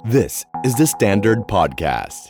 [0.00, 2.20] This is the Standard Podcast.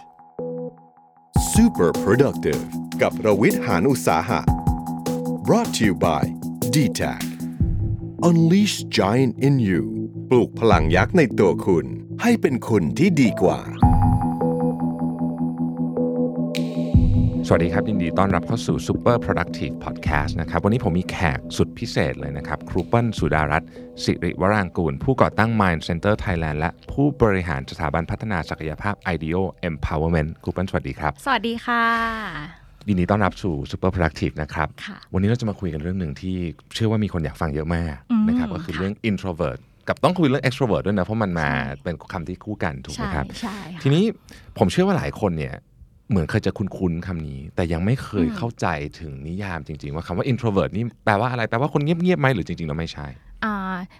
[1.54, 2.62] Super productive
[3.02, 4.40] กับรวิทย์หานอุตสาหะ
[5.46, 6.22] brought to you by
[6.74, 7.24] d t a c
[8.28, 9.82] Unleash Giant in You
[10.30, 11.86] ปลูกพลังยักษ์ในตัวคุณ
[12.22, 13.60] ให้เป็นคุณที่ดีกว่า
[17.55, 23.69] วัสดีครับ ยินดีต้อนรับเข้าสู่ Super Productive Podcast นะครับวันนี้ผมมีแขกสุดพิเศษเลยนะครับครูเปิลสุดารัตน์
[24.03, 31.83] สิริวรางกูล ผู้ก่อตั้ง Mind Center Thailand และผู้บริหารสถาบันพัฒนาศักยภาพ IDEO Empowerment ครูเปิลสวัสดีครับ สวัสดีค่ะ
[32.89, 36.35] ยินดีต้อนรับสู่ Super Productive นะครับค่ะวันนี้เราจะมาคุยกันเรื่องหนึ่งที่
[36.75, 41.49] เชื่อว่ามีคนอยากฟังเยอะมากอืมนะครับก็คือค่ะเรื่อง introvert กับต้องคุยเรื่อง extrovert ด้วยนะ เพราะมันมา
[41.83, 44.03] เป็นคำที่คู่กันถูกไหมใช่ครับใช่ค่ะทีนี้
[44.57, 45.55] ผมเชื่อว่าหลายคนเนี่ย
[46.11, 48.67] เหมือนเคยจะคุ้นๆคำนี้ แต่ยังไม่เคยอืมเข้าใจ
[48.99, 53.07] ถึงนิยามจริง ๆ ว่าคำว่า introvert นี่แปลว่าอะไรแปลว่าคนเงียบๆไหมหรือจริงๆเราไม่ใช่
[53.45, 53.55] อ่า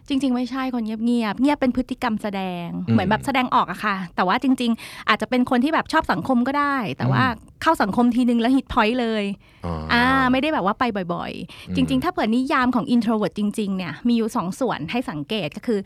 [0.07, 7.23] จริง ๆ ไม่ใช่คนเงียบเงียบๆเงียบเป็นพฤติกรรมแสดงอืมเหมือนแบบแสดงออกอะค่ะ แต่ว่าจริง ๆ อาจจะเป็นคนที่แบบชอบสังคมก็ได้ แต่ว่า
[7.61, 9.23] เข้าสังคมทีนึงแล้วฮิตพอยต์เลย
[9.65, 11.31] อ๋อออ่าไม่ได้แบบว่าไปบ่อย
[11.67, 15.79] อืมๆจริง ๆ ถ้าเปิดนิยามของ introvert จริง ๆ เนี่ยมีอยู่สองส่วนให้สังเกตก็คือ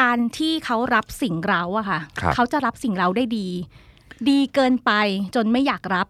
[0.00, 3.48] การที่เขารับสิ่งเราอะค่ะครับเขาจะรับสิ่งเราได้ดี
[4.28, 4.92] ดีเกินไป
[5.34, 6.08] จนไม่อยากรับ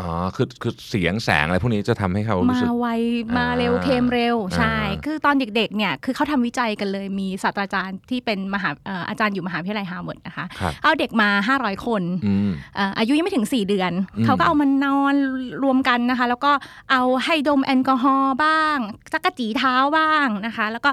[0.00, 2.88] อ๋อคือคือเสียงแสงอะไรพวกนี้จะทำให้เขารู้มาสึกไว
[3.36, 15.14] มาเร็วอ่าเคมเร็วใช่อ่าคือตอนเด็กๆเนี่ยคือเขาทำวิจัยกันเลยมีศาสตราจารย์ที่เป็นมหาเอ่ออาจารย์อยู่มหาวิทยาลัยฮาร์วาร์ดนะคะครับเอาเด็กมา 500 คนอืมเอ่ออายุยังไม่ถึง 4 เดือนอืมเขาก็เอามานอน
[15.62, 16.52] รวมกันนะคะ แล้วก็
[16.90, 18.78] เอาให้ดมแอลกอฮอล์บ้าง
[19.12, 20.90] จั๊กจี้เท้าบ้างนะคะ แล้วก็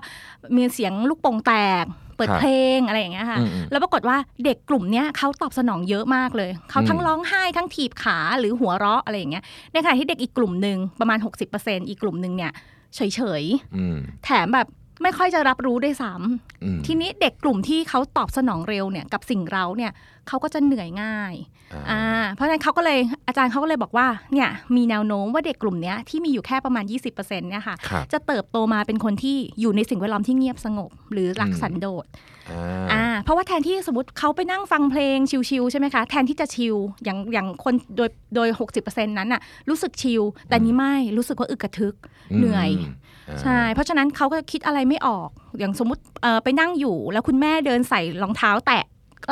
[0.55, 1.85] มีเสียงลูกโป่งแตก
[2.17, 11.17] เปิดครับเพลงอะไรอย่างเงี้ยค่ะอืมอืมแล้วปรากฏว่าเด็กกลุ่มเนี้ยเขาตอบสนองเยอะมากเลย เขาทั้งอืมร้องไห้ทั้งถีบขาหรือหัวเราะอะไรอย่างเงี้ยในขณะที่เด็กอีกกลุ่มหนึ่งประมาณ
[11.53, 12.51] 60%อีกกลุ่มหนึ่งเนี่ย
[12.95, 13.43] เฉย
[13.75, 14.67] อืมๆแถมแบบ
[15.01, 16.11] ไม่ค่อยจะรับรู้ด้วยซ้
[16.63, 19.91] อืมำทีนี้เด็กกลุ่มที่เขาตอบสนองเร็วเนี่ยกับสิ่งเราเนี่ย
[20.27, 21.33] เขาก็จะเหนื่อยง่าย
[21.91, 32.05] อ่าเพราะฉะนั้นเขาก็เลยอาจารย์เขาก็เลยบอกว่าเนี่ยมีแนวโน้มว่าเด็กกลุ่มเนี้ยที่มีอยู่แค่ประมาณ 20%เนี่ยค่ะครับจะเติบโตมาเป็นคนที่อยู่ในสิ่งแวดล้อมที่เงียบสงบ หรือรักอืมสันโดษ
[32.51, 35.17] อ่าอ่าเพราะว่าแทนที่สมมติเขาไปนั่งฟังเพลง
[35.49, 38.49] ชิลๆใช่ไหมคะแทนที่จะชิลอย่างอย่างคนโดยโดย
[38.79, 41.95] 60%นั้นน่ะรู้สึกชิลแต่นี้ไม่รู้สึกว่าอึกกระทึก
[42.37, 43.02] เหนื่อยา
[43.41, 45.29] ใช่ เพราะฉะนั้นเขาก็คิดอะไรไม่ออก
[45.59, 48.83] อย่างสมมติเอ่อไปนั่งอยู่ แล้วคุณแม่เดินใส่รองเท้าแตะ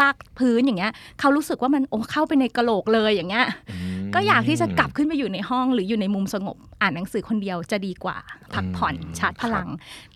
[0.01, 3.45] ลากพื้นอย่างเงี้ยเขารู้สึกว่ามันโอ้เข้าไปในกระโหลกเลยอย่างเงี้ย
[3.90, 8.17] ม ก็อยากที่จะกลับขึ้นไปอยู่ในห้องหรืออยู่ในมุมสงบ อ่านหนังสือคนเดียวจะดีกว่า
[8.53, 9.67] พักผ่อนอืมชาร์จพลัง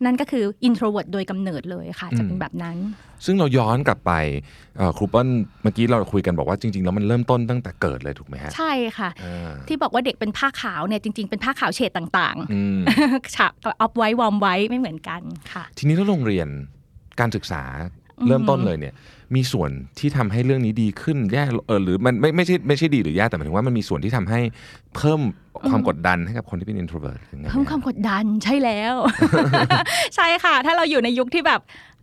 [0.05, 2.77] นั่นก็คือ introvert โดยกำเนิดเลยค่ะ จะเป็นแบบนั้น
[3.25, 4.11] ซึ่งเราย้อนกลับไป
[4.77, 5.27] เอ่อครูเปิ้ล
[5.63, 15.21] เมื่อกี้เราคุยกันบอกว่าจริง ๆ แล้วมันเริ่มต้นตั้งแต่เกิดเลยถูกไหมฮะใช่ค่ะอ่าที่บอกว่าเด็กเป็นผ้าขาวเนี่ยจริง ๆ เป็นผ้าขาวเฉดต่างอืมๆฉากออฟไว้วอมไว้ไม่เหมือนกัน
[15.53, 16.47] ค่ะ ทีนี้แล้วโรงเรียน
[17.19, 18.93] การศึกษาอืม เริ่มต้นเลยเนี่ย
[19.35, 24.39] มีส่วนที่ทำให้เรื่องนี้ดีขึ้นแย่เออหรือมันไม่ไม่ใช่ไม่ใช่ดีหรือแย่แต่หมายถึงว่ามันมีส่วนที่ทำให้
[24.95, 25.19] เพิ่ม
[25.69, 28.95] ความกดดันให้กับคนที่เป็น introvert ถึงไงเพิ่มความกดดันใช่แล้ว
[30.15, 31.61] ใช่ค่ะ ถ้าเราอยู่ในยุคที่แบบ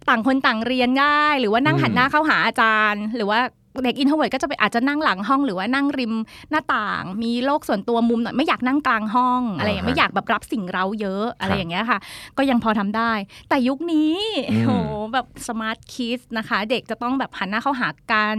[0.08, 3.40] ต่างคนต่างเรียนได้ หรือว่านั่งหันหน้าเข้าหาอาจารย์ หรือว่า
[3.84, 6.14] เด็ก introvert ก็จะไปอาจจะนั่งหลังห้องหรือว่านั่งริม
[6.50, 11.98] หน้าต่าง มีโลกส่วนตัวมุมหน่อยไม่อยากนั่งกลางห้อง อะไรอย่างเงี้ยไม่อยากแบบรับสิ่งเร้าเยอะอะไรอย่างเงี้ยค่ะ
[12.38, 13.12] ก็ยังพอทำได้
[13.48, 14.16] แต่ยุคนี้
[14.64, 14.70] โห
[15.12, 18.38] แบบ smart kids นะคะ เด็กจะต้องแบบหันหน้าเข้าหากัน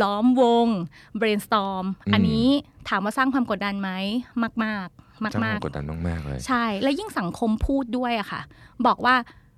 [0.00, 0.66] ล้อมวง
[1.20, 2.46] brainstorm อันนี้
[2.88, 3.90] ถามว่าสร้างความกดดันไหม
[4.42, 4.50] มา
[4.86, 8.40] ก ๆ มากสร้างคมาวากมกดดันมากๆเลยใช่ และยิ่งสังคมพูดด้วยอะค่ะ
[8.86, 9.14] บอกว่า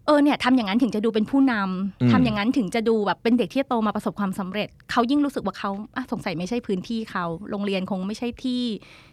[0.06, 8.62] เออเนี่ยทำอย่างนั้นถึงจะดูเป็นผู้นำอืมทำอย่างนั้นถึงจะดูแบบเป็นเด็กที่โตมาประสบความสำเร็จ เขายิ่งรู้สึกว่าเขาอะสงสัยไม่ใช่พื้นที่เขาโรงเรียนคงไม่ใช่ที่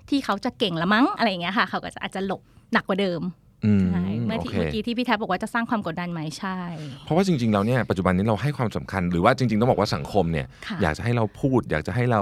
[0.09, 2.41] ที่เขาจะเก่งละมั้งอะไรอย่างเงี้ยค่ะ เขาก็จะอาจจะหลบ
[2.73, 3.21] หนักกว่าเดิม
[3.65, 6.57] อืมใช่เมื่อโอที่เคเมื่อกี้ที่พี่แทบบอกว่าจะสร้างความกดดันไหมใช่
[7.05, 12.21] เพราะว่าจริงๆแล้วเนี่ยปัจจุบันนี้เราให้ความสำคัญหรือว่าจริงๆต้องบอกว่าสังคมเนี่ยค่ะอยากจะให้เราพูด อยากจะให้เรา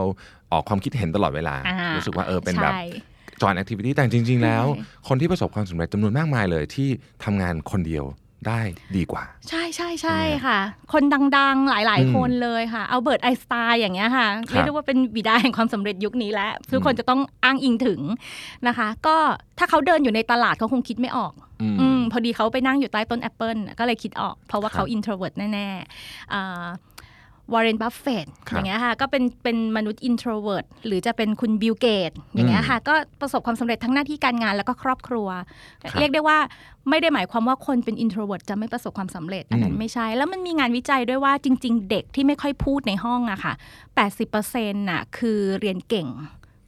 [0.51, 2.81] ออกความคิดเห็นตลอดเวลาอ่ารู้สึกว่าเออเป็นแบบใช่
[3.41, 6.88] จอยแอคทิวิตี้แต่จริง ๆ แล้วใช่คนที่ประสบความสำเร็จจำนวนมากมายเลยที่
[7.23, 8.06] ทำงานคนเดียว
[8.48, 8.59] ได้
[8.96, 10.59] ดีกว่า ใช่ใช่ใช่ใช่ไหมค่ะ
[10.94, 11.03] คน
[11.38, 18.01] ดังๆหลายอืมๆคนเลยค่ะอัลเบิร์ตไอน์สไตน์อย่างเงี้ยค่ะครับเรียกได้ว่าเป็นบิดาแห่งความสำเร็จยุคนี้แล้วทุกคนจะต้องอ้างอิงถึง
[18.68, 19.16] นะคะ ก็
[19.60, 26.33] ถ้าเขาเดินอยู่ในตลาดเขาคงคิดไม่ออกอืมอืมพอดีเขาไปนั่งอยู่ใต้ต้นแอปเปิลก็เลยคิดออก เพราะว่าครับเขา introvert แน่ๆ
[27.53, 35.27] วอร์เรนบัฟเฟตครับอย่างเงี้ยค่ะก็เป็นเป็นมนุษย์ introvert หรือจะเป็นคุณบิลเกตส์อย่างเงี้ยค่ะก็ประสบความสำเร็จทั้งหน้าที่การงานแล้วก็ครอบครัว
[35.81, 36.38] ครับเรียกได้ว่า
[36.89, 43.53] ไม่ได้หมายความว่าคนเป็น introvert จะไม่ประสบความสำเร็จอันนั้นอืมไม่ใช่ แล้วมันมีงานวิจัยด้วยว่าจริง ๆ เด็กที่ไม่ค่อยพูดในห้องอะค่ะ
[44.17, 46.07] 80%น่ะคือเรียนเก่ง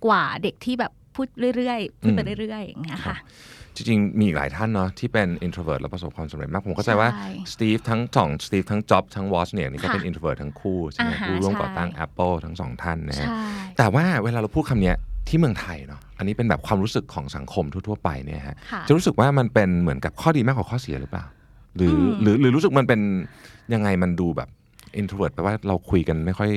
[0.06, 3.18] กว่าเด็กที่แบบพูดเรื่อยๆพูดไปเรื่อยๆอย่างเงี้ยค่ะ
[3.80, 13.36] จริงๆมีอีกหลายท่านเนาะที่เป็น introvert แล้วประสบความสำเร็จมาก ผมเข้าใจว่าใช่สตีฟทั้งสองสตีฟทั้งจ็อบทั้งวอซเนี่ยนี่ก็เป็นค่ะ introvert ทั้งคู่ใช่ไหมอ่าฮะผู้ร่วมใช่ก่อตั้ง Apple ทั้งสองท่านนะฮะใช่
[13.78, 14.96] แต่ว่าเวลาเราพูดคำเนี้ย
[15.28, 21.26] ที่เมืองไทยเนาะอันนี้เป็นแบบความรู้สึกของสังคมทั่วๆไปเนี่ยฮะค่ะจะรู้สึกว่ามันเป็นเหมือนกับข้อดีมากกว่าข้อเสียหรือเปล่า
[21.78, 23.02] หรืออมหรือหรือรู้สึกมันเป็น
[23.74, 24.50] ยังไงมันดูแบบ
[25.02, 26.50] introvert แปลว่าเราคุยกันไม่ค่อย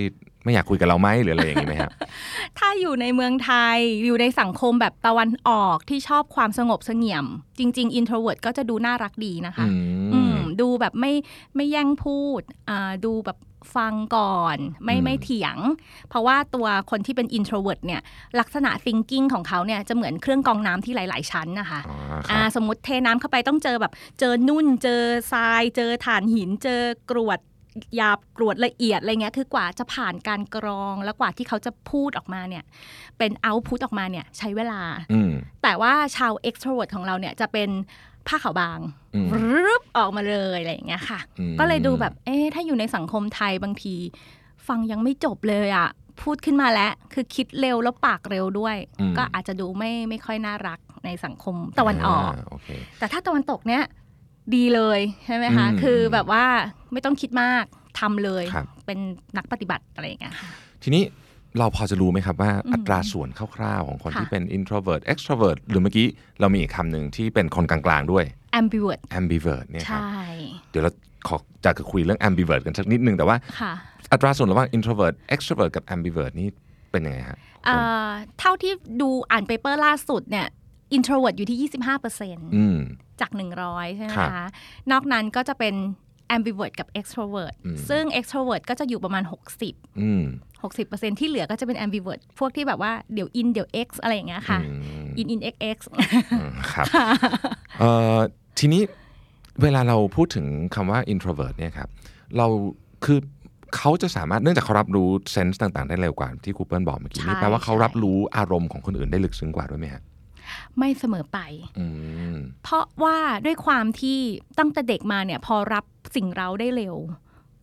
[0.44, 1.92] ไม่อยากคุยกับเราไหมหรืออะไรอย่างนี้ไหมครับ
[2.58, 7.26] ถ้าอยู่ในเมืองไทยอยู่ในสังคมแบบตะวันออกที่ชอบความสงบเสงี่ยม
[7.58, 9.74] จริง ๆ introvert ก็จะดูน่ารักดีนะคะอื
[10.14, 11.12] อืมมดูแบบไม่
[11.56, 13.38] ไม่แย่งพูดอ่าดูแบบ
[13.76, 15.56] ฟังก่อนไม่อืมไม่เถียง
[16.08, 18.00] เพราะว่าตัวคนที่เป็น introvert เนี่ย
[18.40, 21.96] ลักษณะ thinking ของเขาเนี่ยจะเหมือนเครื่องกรองน้ำที่หลาย ๆ ชั้นนะคะอ๋อ
[22.28, 25.02] คอ่ารับสมมติเทน้ำเข้าไปต้องเจอแบบเจอนุ่น เจอ
[25.32, 27.38] ทราย เจอถ่านหิน เจอกรวด
[27.96, 32.64] หยาบกรวดละเอียดอะไรเงี้ยคือกว่าจะผ่านการกรองแล้วกว่าที่เขาจะพูดออกมาเนี่ย
[33.18, 34.82] เป็นเอาพุตออกมาเนี่ยใช้เวลา
[35.12, 35.30] อืม
[35.62, 37.70] แต่ว่าชาว extrovert ของเราเนี่ยจะเป็น
[38.28, 38.78] ผ้าขาวบาง
[39.14, 43.94] อืมรึบออกมาเลยอะไรอย่างเงี้ยค่ะอืมก็เลยดูแบบเอ๊ะถ้าอยู่ในสังคมไทยบางที
[44.68, 45.88] ฟังยังไม่จบเลยอะ
[46.22, 48.76] พูดขึ้นมาแล้วคือคิดเร็วแล้วปากเร็วด้วย
[49.10, 53.82] มก็อาจจะดูไม่ไม่ค่อยน่ารักในสังคมตะวันออกาโอเคแต่ถ้าตะวันตกเนี่ย
[54.54, 56.44] ดีเลยใช่ไหมคะอืมคือแบบว่า
[56.92, 57.64] ไม่ต้องคิดมาก
[58.00, 58.98] ทำเลยครับเป็น
[59.36, 60.50] นักปฏิบัติอะไรอย่างเงี้ยค่ะ
[60.82, 61.02] ทีนี้
[61.58, 66.06] เราพอจะรู้ไหมครับว่าอืมอัตราส่วนคร่าวๆ ของคนค่ะที่เป็น introvert extrovert หรือเมื่อกี้
[66.40, 68.24] เรามีอีกคำหนึ่งที่เป็นคนกลางๆด้วย
[68.60, 70.24] ambivert ambivert เนี่ยครับใช่
[70.70, 70.92] เดี๋ยวเรา
[71.28, 73.72] ขอจะคุยเรื่อง ambivert กันสักนิดนึงแต่ว่าค่ะ
[74.12, 76.48] อัตราส่วนระหว่าง introvert extrovert กับ ambivert นี่
[76.90, 78.08] เป็นยังไงฮะเอ่อ
[78.38, 80.46] เท่าที่ดูอ่าน paper ล่าสุดเนี่ย
[80.96, 82.78] introvert อยู่ที่ 25%อืม
[83.20, 83.30] จาก
[83.64, 84.48] 100 ใช่ไหมครับคะ
[84.90, 85.74] นอกนั้นก็จะเป็น
[86.36, 89.22] ambivert กับ extrovert อืมซึ่ง extrovert ก็จะอยู่ประมาณ
[89.62, 90.24] 60อืม
[90.72, 94.72] 60%ที่เหลือก็จะเป็น ambivert พวกที่แบบว่าเดี๋ยว in เดี๋ยว x อะไรอย่างเงี้ยค่ะอื
[95.04, 95.78] ม in in x x
[96.32, 96.86] อืมครับ
[97.80, 98.18] เอ่อ
[98.58, 98.82] ทีนี้
[99.62, 101.88] เวลาเราพูดถึงคำว่า introvert เนี่ยครับ
[102.36, 102.46] เรา
[103.04, 103.18] คือ
[103.76, 110.02] เขาจะสามารถเนื่องจากเขารับรู้เซนส์ต่าง ๆ ได้เร็วกว่าที่ครูเปิลบอกเมื่อกี้นี่ใช่แปลว่าเขาใช่รับรู้อารมณ์ของคนอื่นได้ลึกซึ้งกว่าด้วยไหมฮะ
[110.78, 111.38] ไม่เสมอไป
[111.78, 111.86] อื
[112.34, 114.18] มเพราะว่าด้วยความที่
[114.58, 115.84] ตั้งแต่เด็กมาเนี่ยพอรับ
[116.14, 116.96] สิ่งเราได้เร็ว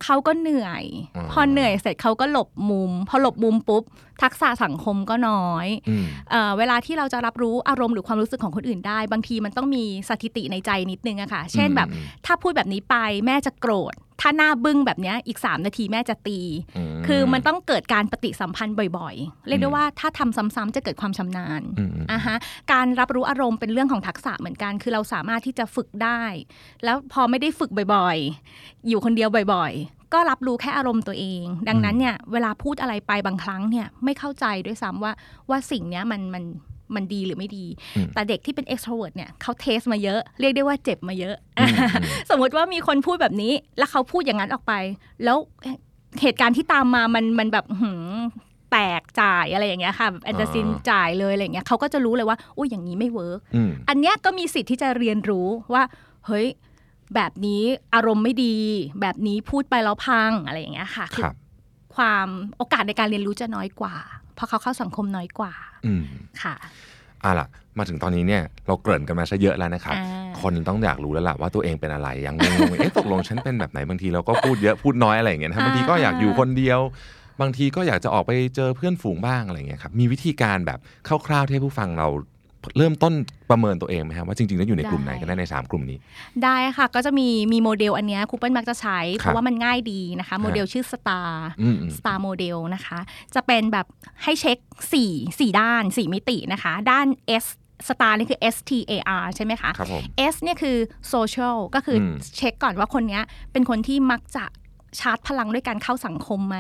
[0.03, 0.83] เขาก็เหนื่อย
[1.15, 3.83] อ๋อพอเหนื่อยเสร็จเขาก็หลบมุม พอหลบมุมปุ๊บ
[4.21, 12.95] ทักษะสังคมก็น้อยอืมเอ่อเวลาที่เราจะรับรู้อารมณ์หรือความรู้สึกของคนอื่นได้ บางทีมันต้องมีสถิติในใจนิดนึงอะค่ะ เช่นแบบอืมถ้าพูดแบบนี้ไป
[13.25, 16.39] แม่จะโกรธถ้าหน้าบึ้งแบบเนี้ยอีก 3 นาทีแม่จะตี
[17.07, 22.35] คือมันต้องเกิดการปฏิสัมพันธ์บ่อยๆ เรียกได้ว่าถ้าทำซ้ำๆจะเกิดความชำนาญอืมอืมอะฮะ
[22.71, 26.21] การรับรู้อารมณ์เป็นเรื่องของทักษะเหมือนกัน คือเราสามารถที่จะฝึกได้
[26.83, 35.13] แล้วพอไม่ได้ฝึกบ่อยๆ อยู่คนเดียวบ่อยๆ ก็รับรู้แค่อารมณ์ตัวเอง ดังนั้นเนี่ยเวลาพูดอะไรไปบางครั้งเนี่ยไม่เข้าใจด้วยซ้ำว่า
[35.49, 36.43] ว่าสิ่งเนี้ยมันมัน
[36.95, 37.65] มันดีหรือไม่ดี
[37.95, 44.73] อืมแต่เด็กที่เป็น extrovert เนี่ยเขา test มาเยอะ เรียกได้ว่าเจ็บมาเยอะอืมอืมสมมติว่ามีคนพูดแบบนี้ แล้วเขาพูดอย่างนั้นออกไป
[45.23, 45.37] แล้ว
[46.21, 48.17] เหตุการณ์ที่ตามมามันมันแบบหืม
[48.71, 55.83] แตกจ่ายอะไรอย่างเงี้ยค่ะแบบแอนเดอร์ซินอ่าจ่ายเลยอะไรอย่างเงี้ยเขาก็จะรู้เลยว่าอุ้ยอย่างนี้ไม่ work อืมอันเนี้ยก็มีสิทธิ์ที่จะเรียนรู้ว่า
[56.27, 56.47] เฮ้ย
[57.15, 57.61] แบบนี้
[57.95, 58.55] อารมณ์ไม่ดี
[59.01, 61.35] แบบนี้พูดไปแล้วพังอะไรอย่างเงี้ยค่ะครับ
[61.95, 62.27] ความ
[62.57, 63.95] โอกาสในการเรียนรู้จะน้อยกว่า
[64.35, 65.53] เพราะเขาเข้าสังคมน้อยกว่า
[65.85, 66.03] อืม
[66.41, 66.55] ค่ะ
[67.23, 67.47] อะล่ะ
[67.77, 76.79] มาถึงตอนนี้เนี่ยเราเกริ่นกันมาซะเยอะแล้วนะครับอ่าคนต้องอยากรู้แล้วล่ะว่าตัวเองเป็นอะไรยังงงๆเอ๊ะตกลงฉันเป็นแบบไหนบางทีเราก็พูดเยอะพูดน้อยอะไรอย่างเงี้ยนะครับบางทีก็อยากอยู่คนเดียว
[77.41, 80.79] บางทีก็อยากจะออกไปเจอเพื่อนฝูงบ้างอะไรอย่างเงี้ยครับมีวิธีการแบบ
[81.27, 82.07] คร่าวๆที่ให้ผู้ฟังเรา
[82.77, 83.13] เริ่มต้น
[83.49, 85.97] ประเมินตัวเองไหมครับว่าจริงๆแล้วอยู่ในกลุ่มไหนกันได้ในสามกลุ่มนี้
[86.43, 91.29] ได้ค่ะก็จะมีมีโมเดลอันเนี้ยครูเปิลมักจะใช้ เพครับราะว่ามันง่ายดีนะคะ โมเดลชื่อ STAR
[91.61, 92.99] อืมอืม STAR โมเดลนะคะ
[93.35, 93.85] จะเป็นแบบ
[94.23, 94.57] ให้เช็ค
[95.03, 97.07] 4 4 ด้าน 4 มิตินะคะ ด้าน
[97.43, 97.45] S
[97.87, 100.77] STAR นี่คือ S T A R ใช่ไหมคะครับผม S เนี่ยคือ
[101.13, 104.45] social ก็คืออมเช็คก่อนว่าคนเนี้ยเป็นคนที่มักจะ
[104.99, 106.57] ชาร์จพลังด้วยการเข้าสังคมไหม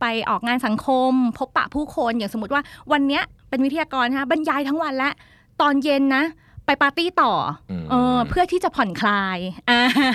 [0.00, 5.10] ไปออกงานสังคม พบปะผู้คนอย่างสมมติว่าวันเนี้ยเป็นวิทยากรนะคะบรรยายทั้งวันและ
[5.60, 6.24] ตอนเย็นนะ
[6.66, 7.32] ไปปาร์ตี้ต่อ
[7.70, 9.38] อมเออเพื่อที่จะผ่อนคลาย
[9.70, 10.06] อ่าอ่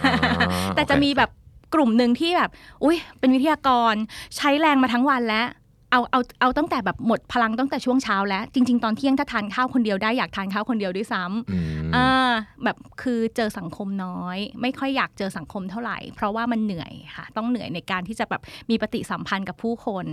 [0.45, 1.29] าแต่จะโอเคมีแบบ
[1.73, 2.49] กลุ่มหนึ่งที่แบบ
[2.83, 3.93] อุ้ยเป็นวิทยากร
[4.37, 5.47] ใช้แรงมาทั้งวันแล้ว
[5.91, 11.57] เอาเอาเอาตั้งแต่แบบหมดพลังตั้งแต่ช่วงเช้าแล้ว จริง ๆ ตอนเที่ยงถ้าทานข้าวคนเดียวได้อยากทานข้าวคนเดียวด้วยซ้ำอื
[11.87, 12.31] มอ่า
[12.63, 20.05] แบบคือเจอสังคมน้อย ไม่ค่อยอยากเจอสังคมเท่าไหร่ เพราะว่ามันเหนื่อยค่ะ ต้องเหนื่อยในการที่จะแบบมีปฏิสัมพันธ์กับผู้คน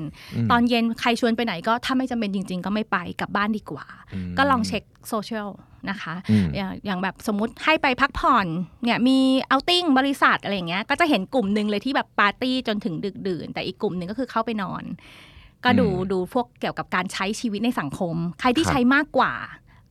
[0.51, 3.87] ตอนเย็นใครชวนไปไหนก็ถ้าไม่จำเป็นจริง ๆ ก็ไม่ไปกลับบ้านดีกว่า
[4.31, 5.49] มก็ลองเช็คโซเชียล
[5.91, 8.47] นะคะอืมอย่างอย่างแบบสมมติให้ไปพักผ่อน
[8.85, 9.19] เนี่ยมี
[9.49, 14.85] เอาติ้งบริษัทอะไรอย่างเงี้ยก็จะเห็นกลุ่มหนึ่งเลยที่แบบปาร์ตี้จนถึงดึกดื่น แต่อีกกลุ่มหนึ่งก็คือเข้าไปนอน
[15.65, 19.33] ก็ดูอืมดูพวกเกี่ยวกับการใช้ชีวิตในสังคม ใครที่ครับใช้มากกว่า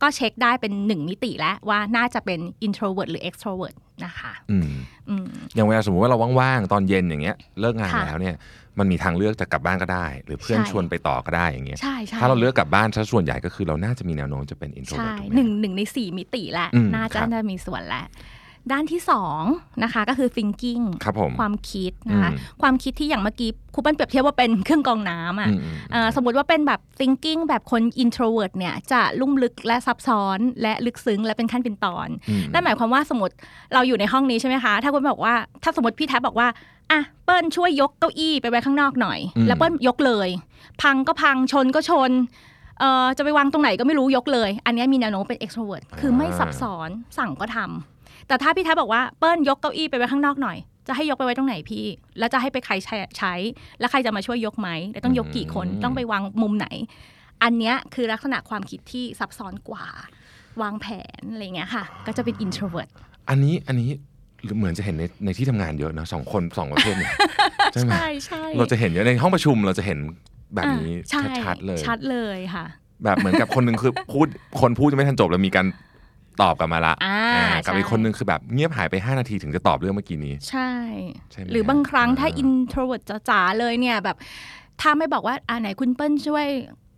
[0.01, 4.69] ก็เช็คได้เป็นหนึ่งมิติแล้วว่าน่าจะเป็น introvert หรือ extrovert นะคะอืม
[5.09, 8.36] อืมอย่างเวลาสมมติว่าเราว่างๆ ตอนเย็นอย่างเงี้ยเลิกงานค่ะแล้วเนี่ย
[8.79, 18.05] มันมีทางเลือกจะกลับบ้านก็ได้ หรือเพื่อนใช่ชวนไปต่อก็ได้อย่างเงี้ยใช่ใช่ถ้าเราเลือกกลับบ้านซะส่วนใหญ่ก็คือเราน่าจะมีแนวโน้มจะเป็นใช่ introvert ถูกไหมหนึ่งหนึ่งในสี่มิติแหละอืมน่าจะครับจะมีส่วนแหละ
[18.71, 19.41] ด้านที่สอง
[19.83, 33.36] นะคะก็คือ thinking ครับผมความคิดนะคะอืมความคิดที่อย่างเมื่อกี้ครูเปิ้ลเปรียบเทียบว่าเป็นเครื่องกรองน้ำอะอืมอืมเอ่อสมมติว่าเป็นแบบ thinking แบบคน introvert เนี่ยจะลุ่มลึกและซับซ้อนและลึกซึ้งและเป็นขั้นเป็นตอนอืมนั่นหมายความว่าสมมติ
[33.74, 35.33] เราอยู่ในห้องนี้ใช่ไหมคะ ถ้าคุณบอกว่า
[35.63, 36.47] ถ้าสมมติพี่แท็บบอกว่า
[36.91, 40.29] อะเปิ้ลช่วยยกเก้าอี้ไปไว้ข้างนอกหน่อยอืมแล้วเปิ้ลยกเลย
[40.81, 42.12] พังก็พังชนก็ชน
[42.79, 47.96] เอ่อจะไปวางตรงไหนก็ไม่รู้ยกเลย อันเนี้ยมีแนวโน้มเป็น extrovert คือไม่ซับซ้อนสั่งก็ทำ
[48.27, 50.57] แต่ถ้าพี่แท็บบอกว่าเปิ้ลยกเก้าอี้ไปไว้ข้างนอกหน่อย
[50.88, 51.86] จะให้ยกไปไว้ตรงไหนพี่
[52.19, 53.34] แล้วจะให้ไปใครใช้ใช้
[53.79, 56.67] แล้วใครจะมาช่วยยกไหมแล้วต้องยกกี่คนอืมต้องไปวางมุมไหน
[57.43, 59.86] อันเนี้ยคือลักษณะความคิดที่ซับซ้อนกว่า
[60.62, 60.88] วางแผ
[61.19, 62.89] นอะไรเงี้ยค่ะ ก็จะเป็น introvert
[63.29, 63.89] อันนี้อันนี้
[64.57, 67.13] เหมือนจะเห็นในในที่ทำงานเยอะนะสองคนสองประเภทเนี่ย
[67.74, 70.00] ใช่ไหมใช่ใช่เราจะเห็นเยอะในห้องประชุมเราจะเห็น
[70.55, 72.65] แบบนี้อ่าใช่ชัดๆเลย ชัดเลยค่ะ
[73.03, 74.27] แบบเหมือนกับคนหนึ่งคือพูด
[74.62, 75.65] คนพูดจะไม่ทันจบแล้วมีการ
[76.41, 80.70] ตอบกลับมาละอ่าอ่ากับใช่อีกคนหนึงคือแบบเงียบหายไป 5 นาทีถึงจะตอบเรื่องเมื่อกี้นี้ ใช่
[81.32, 84.17] ใช่ไหมหรือบางครั้งถ้าอ่า introvert จ๋าๆเลยเนี่ยแบบ
[84.82, 86.48] ถ้าไม่บอกว่าอ่าไหนคุณเปิ้ลช่วย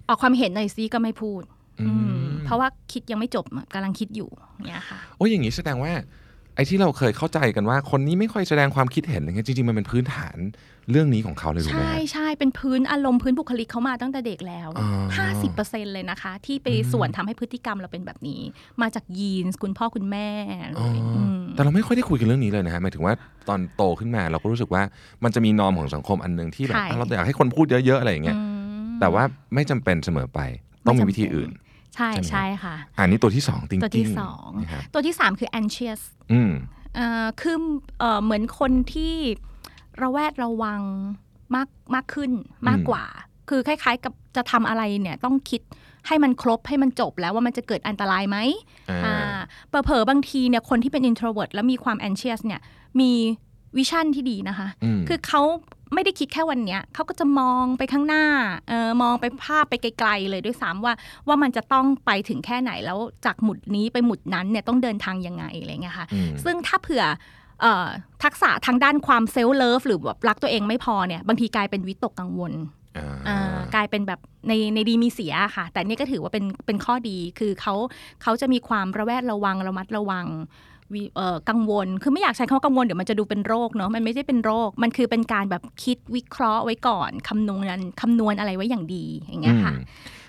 [0.07, 1.41] ออกความเห็นหน่อยซิก็ไม่พูด
[1.81, 4.29] อือืมมเพราะว่าคิดยังไม่จบอะกำลังคิดอยู่
[4.67, 10.37] เนี่ยค่ะโอ้ยอย่างนี้แสดงว่าไอ้ที่เราเคยเข้าใจกันว่า คนนี้ไม่ค่อยแสดงความคิดเห็นอะไรเงี้ยจริงๆมันเป็นพื้นฐาน
[10.91, 14.87] เรื่องนี้ของเขาเลยถูกไหมใช่ฮะใช่เป็นพื้นอารมณ์พื้นบุคลิกเขามาตั้งแต่เด็กแล้วอ๋อ
[15.47, 18.41] 50%เลยนะคะ ที่ไปส่วนทำให้พฤติกรรมเราเป็นแบบนี้
[18.81, 20.29] มาจากยีนส์คุณพ่อคุณแม่
[20.69, 20.99] เลอ๋อย
[21.31, 23.13] มแต่เราไม่ค่อยได้คุยกันเรื่องนี้เลยนะฮะหมายถึงว่า
[23.49, 24.83] ตอนโตขึ้นมาเราก็รู้สึกว่า
[25.23, 28.41] มันจะมีนอมของสังคมอันหนึ่งที่แบบใช่อะเราอยากให้คนพูดเยอะๆอะไรอย่างเงี้ยอื
[28.87, 29.23] มแต่ว่า
[29.53, 30.39] ไม่จำเป็นเสมอไป
[30.85, 31.51] ต้องมีวิธีอื่น
[31.95, 36.51] ใช่ใช่ไหมใช่ค่ะ อันนี้ตัวที่สองติงตัวที่สองนะครับตัวที่สามคือ anxious อืม
[36.95, 37.57] เอ่อคือ
[37.99, 39.15] เอ่อเหมือนคนที่
[40.01, 40.81] ระแวดระวัง
[41.55, 42.31] มากมากขึ้น
[42.67, 43.03] มากกว่า
[43.49, 45.61] คือคล้าย ๆ กับจะทำอะไรเนี่ยต้องคิด
[46.07, 48.37] ให้มันครบให้มันจบแล้วว่ามันจะเกิดอันตรายไหม
[48.89, 52.61] อ่าอ่าเผลอๆบางทีเนี่ยคนที่เป็น introvert แล้วมีความ anxious เนี่ย
[52.99, 53.11] มี
[53.77, 55.41] วิชั่นที่ดีนะคะอืมคือเขา
[55.93, 58.25] ไม่ได้คิดแค่วันเนี้ยเขาก็จะมองไปข้างหน้า
[58.69, 60.93] เออมองไปภาพไปไกล ๆ เลยด้วยซ้ำว่า
[61.27, 67.03] ว่ามันจะต้องไปถึงแค่ไหนแล้วจากหมุดนี้ไปหมุดนั้นเนี่ยต้องเดินทางยังไงอะไรเงี้ยค่ะอืมซึ่งถ้าเผื่อ
[67.61, 67.87] เอ่อ
[68.23, 72.53] ทักษะทางด้านความเซลล์เลิฟหรือแบบรักตัวเองไม่พอเนี่ยบางทีกลายเป็นวิตกกังวล
[72.97, 77.75] อ่าอ่ากลายเป็นแบบในในดีมีเสียค่ะ แต่นี่ก็ถือว่าเป็นเป็นข้อดีคือเขา
[78.23, 80.68] เขาจะมีความระแวดระวังระมัดระวังวิเอ่อ
[81.49, 89.83] กังวล คือไม่อยากใช้คำว่ากังวลเดี๋ยวมันจะดูเป็นโรคเนาะมันไม่ใช่เป็นโรค มันคือเป็นการแบบคิดวิเคราะห์ไว้ก่อนคำนวณคำนวณอะไรไว้อย่างดีอย่างเงี้ยค่ะอืม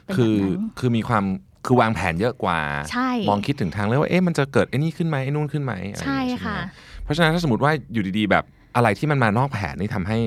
[0.05, 1.25] เป็นคือแบบนั้นคือมีความ
[1.67, 2.59] คือวางแผนเยอะกว่า
[2.93, 6.61] ใช่มองคิดถึงทางเลยว่าเอ๊ะมันจะเกิดไอ้นี่ขึ้นไหมไอ้นู่นขึ้นไหมอะไรอย่างใช่เงี้ยไหมค่ะฮ
[7.05, 8.45] เพราะฉะนั้นถ้าสมมติว่าอยู่ดีๆ แบบ
[8.77, 10.19] อะไรที่มันมานอกแผนนี่ทำให้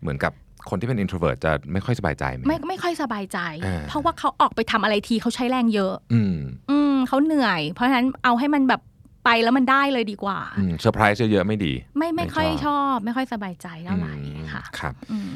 [0.00, 0.32] เหมือนกับ
[0.68, 6.36] คนที่เป็น introvert จะไม่ค่อยสบายใจไหมไม่ไม่ค่อยสบายใจอ่าเพราะว่าเขาออกไปทำอะไรทีเขาใช้แรงเยอะ อืม
[6.70, 8.80] อืมเขาเหนื่อย เพราะฉะนั้นเอาให้มันแบบ
[9.26, 15.32] ไปแล้วมันได้เลยดีกว่าอืมเซอร์ไพรส์เยอะๆไม่ดี ไม่ไม่ไม่ค่อยชอบชอบ ไม่ค่อยสบายใจเท่าไหร่อืมค่ะครับอืม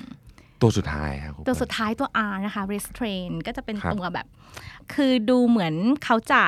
[0.60, 4.26] ตัวสุดท้ายครับคุณตัวสุดเปิ้ลท้ายตัว R นะคะ restrain ก็จะเป็นครับตัวแบบ
[4.94, 6.42] คือดูเหมือนเขาจะ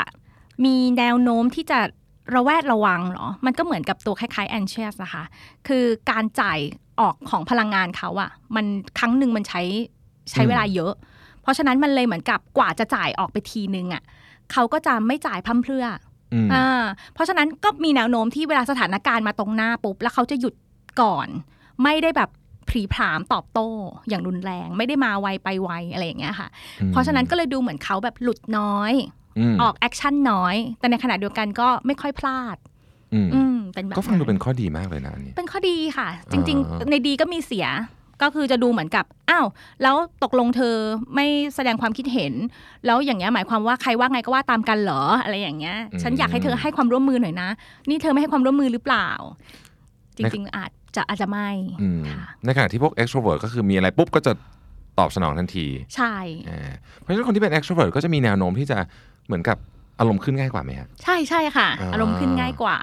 [0.64, 1.80] มีแนวโน้มที่จะ
[2.34, 5.24] ระแวดระวังเหรอมันก็เหมือนกับตัวคล้ายๆ anxious นะคะ
[5.68, 6.58] คือการจ่าย
[7.00, 8.66] ออกของพลังงานเขาอะมัน
[8.98, 9.62] ครั้งหนึ่งมันใช้
[10.30, 10.92] ใช้เวลาเยอะ
[11.42, 14.02] เพราะฉะนั้นมันเลยเหมือนกับกว่าจะจ่ายออกไปทีนึงอะ
[14.52, 15.86] เขาก็จะไม่จ่ายพร่ำเพรื่อ
[16.34, 16.84] อืมอ่า
[17.14, 20.54] เพราะฉะนั้นก็มีแนวโน้มที่เวลาสถานการณ์มาตรงหน้าปุ๊บ แล้วเขาจะหยุด
[21.00, 21.28] ก่อน
[21.82, 22.30] ไม่ได้แบบ
[22.68, 23.68] ผลีผลามตอบโต้
[24.08, 26.48] อย่างรุนแรง ไม่ได้มาไวไปไวอะไรอย่างเงี้ยค่ะ
[26.88, 28.92] เพราะฉะนั้นก็เลยดูเหมือนเขาแบบหลุดน้อย
[29.52, 32.56] มออกแอคชั่นน้อย แต่ในขณะเดียวกันก็ไม่ค่อยพลาด
[33.14, 37.66] อืมอืมเป็นแบบก็ฟังดูนั้นเป็นข้อดีมากเลยนะอันนี้เป็นข้อดีค่ะ จริงอ่าๆในดีก็มีเสีย
[38.22, 39.46] ก็คือจะดูเหมือนกับอ้าว
[39.82, 40.74] แล้วตกลงเธอ
[41.14, 42.32] ไม่แสดงความคิดเห็น
[42.86, 47.48] แล้วอย่างเงี้ยหมายความว่าใครว่าไงก็ว่าตามกันเหรออะไรอย่างเงี้ย ฉันอยากให้เธอให้ความร่วมมือหน่อยนะ
[47.88, 49.08] นี่เธอไม่ให้ความร่วมมือหรือเปล่า
[50.16, 51.48] จริง ๆ อาจจะอาจจะไม่
[51.82, 54.32] อืมค่ะในขณะที่พวก extrovert ก็คือมีอะไรปุ๊บก็จะ
[54.98, 56.14] ตอบสนองทันที ใช่
[56.48, 58.78] อ่าเพราะฉะนั้นคนที่เป็น extrovert ก็จะมีแนวโน้มที่จะ
[59.26, 59.56] เหมือนกับ
[60.00, 62.78] อารมณ์ขึ้นง่ายกว่าไหมฮะใช่ใช่ค่ะอ่าอารมณ์ขึ้นง่ายกว่า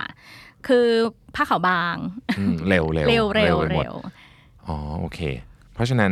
[0.68, 0.88] คือ
[1.36, 1.96] ผ้าขาวบาง
[2.40, 3.96] อืมเร็วเร็วเร็วเร็วไปหมดเร็ว
[4.70, 5.20] อ๋อโอเค
[5.74, 6.12] เพราะฉะนั้น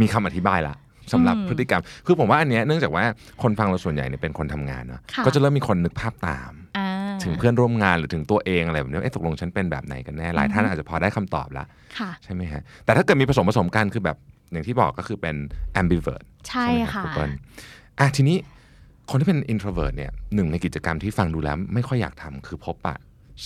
[0.00, 0.74] มีคำอธิบายละ
[1.12, 3.04] สำหรับอืมพฤติกรรม คือผมว่าอันเนี้ยเนื่องจากว่า
[3.42, 6.88] คนฟังเราส่วนใหญ่เนี่ยเป็นคนทำงานเนาะค่ะก็จะเริ่มมีคนนึกภาพตามอ่า
[7.24, 11.64] ถึงเพื่อนร่วมงานหรือถึงตัวเองอะไรแบบนี้ว่าเอ๊ะตกลงฉันเป็นแบบไหนกันแน่หลายท่านอาจจะพอได้คำตอบละ
[11.98, 14.16] ค่ะใช่ไหมฮะแต่ถ้าเกิดมีผสมผสมกันคือแบบ
[14.52, 15.36] อย่างที่บอกก็คือเป็น
[15.80, 17.30] ambivert ใช่ไหมรับค่ะณเปิ้ล
[17.98, 18.36] อะทีนี้
[19.10, 22.94] คนที่เป็น introvert เนี่ยหนึ่งในกิจกรรมที่ฟังดูแล้วไม่ค่อยอยากทำคือพบปะ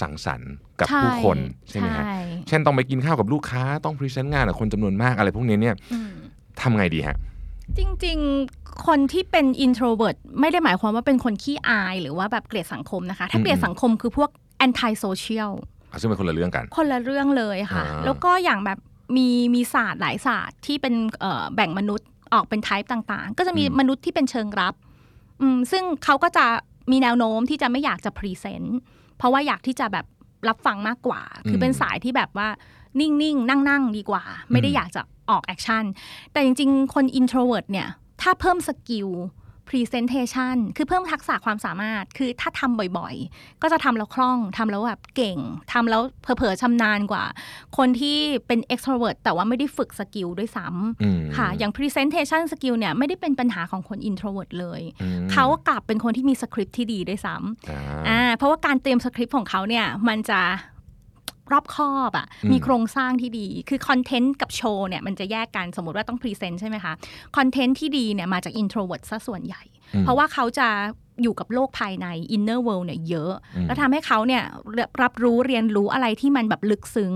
[0.01, 1.39] สังสรรค์กับใช่ผู้คน
[1.71, 2.17] ใช่ไหมฮะใช่
[2.49, 6.11] เช่นต้องไปกินข้าวกับลูกค้าต้องพรีเซนต์งานกับคนจำนวนมากอะไรพวกนี้เนี่ยอืม
[6.61, 7.17] ทำไงดีฮะ
[7.79, 14.31] จริงๆ คนที่เป็น introvert ไม่ได้หมายความว่าเป็นคนขี้อาย หรือว่าแบบเกลียดสังคมนะคะ ถ้าเกลียดอืมสังคมคือพวก
[14.67, 15.53] anti social
[15.91, 18.79] อะซึ่งเป็นคนละเรื่องกัน คนละเรื่องเลยค่ะอ่าแล้วก็อย่างแบบ
[19.17, 24.75] มีมีศาสตร์หลายศาสตร์ที่เป็นเอ่อแบ่งมนุษย์ออกเป็น type ต่างๆ ก็จะมีมนุษย์ที่เป็นเชิงรับ
[25.41, 26.47] อืมซึ่งเขาก็จะ
[26.91, 28.79] มีแนวโน้มที่จะไม่อยากจะ present
[29.19, 30.07] เพราะว่าอยากที่จะแบบ
[30.49, 32.49] รับฟังมากกว่า คือเป็นสายที่แบบว่า
[33.01, 35.85] นิ่งๆ นั่งๆ ดีกว่า ไม่ได้อยากจะออก action
[36.33, 37.89] แต่จริง ๆ คน introvert เนี่ย
[38.23, 39.09] ถ้าเพิ่ม skill
[39.73, 45.39] presentation คือเพิ่มทักษะความสามารถ คือถ้าทำบ่อยๆ ก็จะทำแล้วคล่องทำแล้วแบบเก่ง
[45.73, 47.25] ทำแล้วเผลอๆชำนาญกว่า
[47.77, 50.67] คนที่เป็น extrovert แต่ว่าไม่ได้ฝึก skill ด้วยซ้ำ
[51.03, 60.41] อืมค่ะ อย่าง presentation skill เนี่ยไม่ได้เป็นปัญหาของคน introvert เลยอืมเขากลับเป็นคนที่มีสคริปต์ที่ดีด้วยซ้ำอ่าอ่าเพราะว่าการเตรียมสคริปต์ของเขาเนี่ยมันจะ
[61.53, 66.93] รอบคอบอะอืมมีโครงสร้างที่ดีคือ content กับโชว์เนี่ยมันจะแยกกันสมมติว่าต้อง present ใช่ไหมคะ
[67.37, 69.63] content ที่ดีเนี่ยมาจาก introvert ซะส่วนใหญ่
[69.95, 70.69] อืมเพราะว่าเขาจะ
[71.23, 72.07] อยู่กับโลกภายใน
[72.37, 74.43] inner world เนี่ยเยอะอืมแล้วทำให้เขาเนี่ย
[75.03, 77.13] รับรู้เรียนรู้อะไรที่มันแบบลึกซึ้ง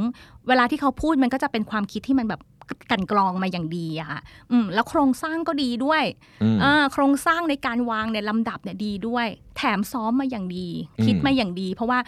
[0.48, 2.42] เวลาที่เขาพูดมันก็จะเป็นความคิดที่มันแบบ
[2.90, 6.02] กลันกรองมาอย่างดีอะค่ะอืมแล้วโครงสร้างก็ดีด้วย
[6.42, 10.68] อืมเออโครงสร้างในการวางเนี่ยลำดับเนี่ยดีด้วย แถมซ้อมมาอย่างดี
[10.98, 11.98] อืมคิดมาอย่างดี เพราะว่า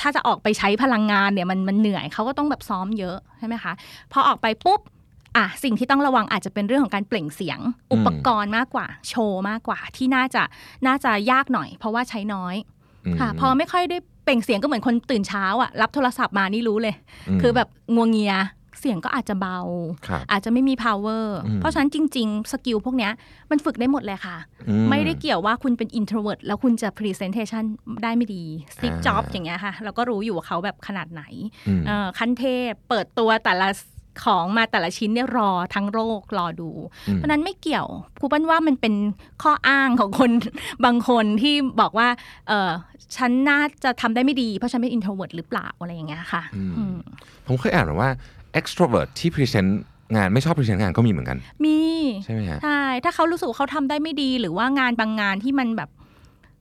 [0.00, 3.72] ถ้าจะออกไปใช้พลังงานเนี่ยมันมันเหนื่อยเขาก็ต้องแบบซ้อมเยอะใช่ไหมคะ
[4.12, 4.80] พอออกไปปุ๊บ
[5.36, 7.60] อะสิ่งที่ต้องระวังอาจจะเป็นเรื่องของการเปล่งเสียง
[7.92, 10.42] อุปกรณ์มากกว่า โชว์มากกว่าที่น่าจะ
[10.86, 12.54] น่าจะยากหน่อย เพราะว่าใช้น้อย
[13.12, 16.94] มค่ะ พอไม่ค่อยได้เปล่งเสียงก็เหมือนคนตื่นเช้าอะรับโทรศัพท์มานี่รู้เลย
[17.36, 18.34] มคือแบบงัวเงีย
[18.65, 19.58] เสียงก็อาจจะเบา
[20.08, 23.12] ครับอาจจะไม่มี power อืมเพราะฉะนั้นจริง ๆ สกิลพวกเนี้ย
[23.50, 24.36] มันฝึกได้หมดเลยค่ะ
[24.68, 27.64] อืไม่ได้เกี่ยวว่าคุณเป็น introvert แล้วคุณจะ presentation
[28.02, 31.22] ได้ไม่ดี Steve อ่า Jobs อย่างเงี้ยค่ะ เราก็รู้อยู่ว่าเขาแบบขนาดไหน
[31.68, 33.68] อืมเอ่อขั้นเทพเปิดตัวแต่ละ
[34.24, 36.70] ของมาแต่ละชิ้นเนี่ยรอทั้งโลกรอดู
[37.08, 37.86] อืมเพราะฉะนั้นไม่เกี่ยว
[38.20, 38.94] ครูปั้นว่ามันเป็น
[39.42, 40.30] ข้ออ้างของคน
[40.84, 42.08] บางคนที่บอกว่า
[42.48, 42.70] เออ
[43.16, 46.96] ฉันน่าจะทำได้ไม่ดี เพราะฉันเป็น introvert หรือเปล่าอะไรอย่างเงี้ยค่ะอืมอืม
[47.46, 48.10] ผมเคยอ่านมาว่า
[48.60, 49.80] extrovert ที่ present
[50.16, 51.78] งานไม่ชอบ present งานก็มีเหมือนกัน มี
[52.24, 55.90] ใช่ไหมฮะใช่ถ้าเขารู้สึกว่าเขาทำได้ไม่ดี หรือว่างานบางงานที่มันแบบ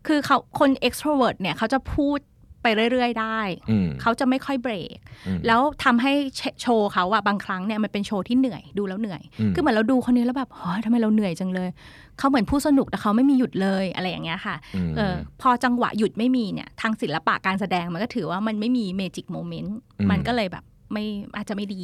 [0.08, 2.20] คือเขาคน extrovert เนี่ยเขาจะพูด
[2.62, 11.70] ไปเรื่อย ๆ ได้อืมเขาจะไม่ค่อยเบรกอืมแล้วทำให้โชโชว์เขาอะบางครั้งเนี่ยมันเป็นโชว์ที่เหนื่อยดูแล้วเหนื่อยอืมคือเหมือนเราดูคนนี้แล้วแบบโอ้ยทำไมเราเหนื่อยจังเลย
[12.18, 19.76] เขาเหมือนผู้สนุกแต่เขาไม่มีหยุดเลยอะไรอย่างเงี้ยค่ะอืมเออพอจังหวะหยุดไม่มีเนี่ยทางศิลปะการแสดงมันก็ถือว่ามันไม่มี magic moment
[20.12, 21.04] มันก็เลยแบบ ไม่
[21.36, 21.84] อาจจะไม่ดี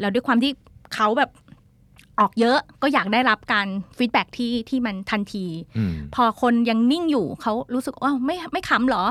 [0.00, 0.52] แล้วด้วยความที่
[0.94, 1.30] เขาแบบ
[2.20, 3.66] ออกเยอะก็อยากได้รับการ
[3.98, 5.46] feedback ที่ที่มันทันที
[5.78, 9.04] อืมพอคนยังนิ่งอยู่เขารู้สึกว่าไม่ไม่ขำเหรอ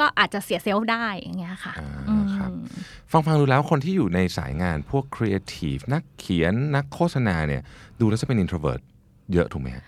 [0.00, 2.50] ก็อาจจะเสีย self ได้อย่างเงี้ยค่ะอ่าอืมครับ
[3.10, 7.62] ฟังฟังดูแล้วคนที่อยู่ในสายงานพวกครีเอทีฟนักเขียนนักโฆษณาเนี่ย
[8.00, 8.80] ดูแล้วจะเป็น introvert
[9.32, 9.84] เยอะถูกไหมฮะ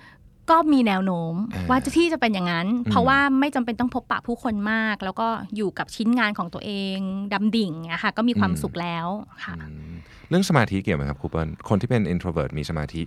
[0.51, 6.99] ก็มีแนวโน้มอ่าว่าจะที่จะเป็นอย่างนั้นอืมเพราะว่าไม่จำเป็นต้องพบปะผู้คนมาก แล้วก็อยู่กับชิ้นงานของตัวเอง
[7.33, 9.07] ดำดิ่งเงี้ยค่ะก็มีความสุขแล้ว
[9.45, 9.95] ค่ะอืม
[10.29, 13.03] เรื่องสมาธิเกี่ยวไหมครับครูเปิ้ลคนที่เป็น introvert มีสมาธิ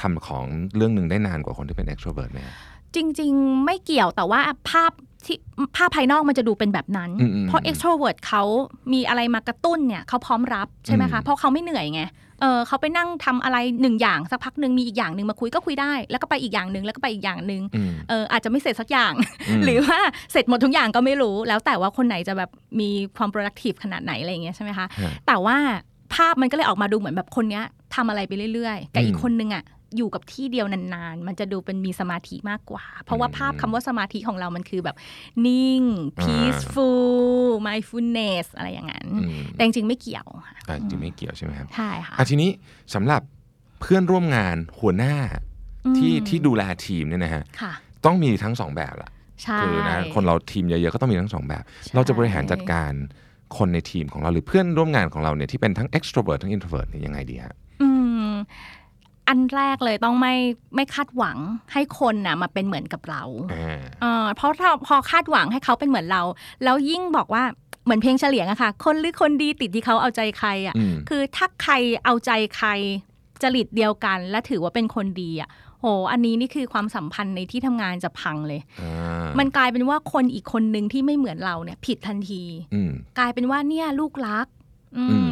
[0.00, 0.44] ทำของ
[0.76, 2.54] เรื่องหนึ่งได้นานกว่าคนที่เป็น extrovert ไหมฮะ
[2.94, 4.92] จริง ๆ ไม่เกี่ยวแต่ว่าภาพ
[5.26, 5.38] ที่
[5.76, 8.42] ภาพภายนอกมันจะดูเป็นแบบนั้นอืมอืมเพราะ extrovert เขา
[8.92, 12.02] มีอะไรมากระตุ้นเนี่ยเขาพร้อมรับใช่ไหมคะอืมเพราะเขาไม่เหนื่อยไง
[12.40, 19.12] เออเขาไปนั่งทำอะไรหนึ่งอย่างสักพักหนึ่งมีอีกอย่างหนึ่งมาคุยก็คุยได้ แล้วก็ไปอีกอย่างหนึ่งแล้วก็ไปอีกอย่างหนึ่งอืมเอออาจจะไม่เสร็จสักอย่าง
[19.58, 19.98] มหรือว่า
[20.32, 25.56] เสร็จหมดทุกอย่างก็ไม่รู้ แล้วแต่ว่าคนไหนจะแบบมีความ productive ขนาดไหนอะไรอย่างเงี้ยใช่ไหมคะฮะแต่ว่า
[26.14, 29.64] ภาพมันก็เลยออกมาดูเหมือนแบบคนเนี้ยทำอะไรไปเรื่อยๆกับอีอืกมคนนึงอะ
[29.96, 34.96] อยู่กับที่เดียวนานๆ มันจะดูเป็นมีสมาธิมากกว่า เพราะว่าอืมภาพคำว่าสมาธิของเรามันคือแบบ
[35.46, 35.82] นิ่ง
[36.20, 42.50] peaceful mindfulness อะไรอย่างนั้นอืมแต่จริงๆไม่เกี่ยวค่ะอะจริงไม่เกี่ยวใช่ไหมครับใช่ค่ะอะทีนี้
[42.94, 43.22] สำหรับ
[43.80, 45.14] เพื่อนร่วมงานหัวหน้า
[45.98, 47.72] ที่อืมที่ดูแลทีมเนี่ยนะฮะค่ะ
[48.04, 49.10] ต้องมีทั้งสองแบบละ
[49.42, 51.62] ใช่คือนะคนเราทีมเยอะๆก็ต้องมีทั้งสองแบบ
[51.94, 52.92] เราจะบริหารจัดการ
[53.56, 57.54] คนในทีมของเราหรือเพื่อนร่วมงานของเราเนี่ยที่เป็นทั้ง extrovert ทั้ง introvert เนี่ยยังไงดีฮะ
[59.34, 60.34] อืมอันแรกเลยต้องไม่
[60.74, 61.38] ไม่คาดหวัง
[61.72, 66.22] ให้คนน่ะมาเป็นเหมือนกับเราอ่าเออเพราะถ้าพอคาดหวังให้เขาเป็นเหมือนเรา
[66.64, 67.44] แล้วยิ่งบอกว่า
[67.84, 72.68] เหมือนเพลงเฉลียงอะค่ะ คนหรือคนดีติดที่เขาเอาใจใครอะอืมคือถ้าใครเอาใจใคร
[73.42, 82.42] จริตเดียวกัน และถือว่าเป็นคนดีอะโห อันนี้นี่คือความสัมพันธ์ในที่ทำงานจะพังเลยอ่ามันกลายเป็นว่าคนอีกคนหนึ่งที่ไม่เหมือนเราเนี่ย ผิดทันที
[82.74, 84.63] อืมกลายเป็นว่าเนี่ยลูกรักอืมอืม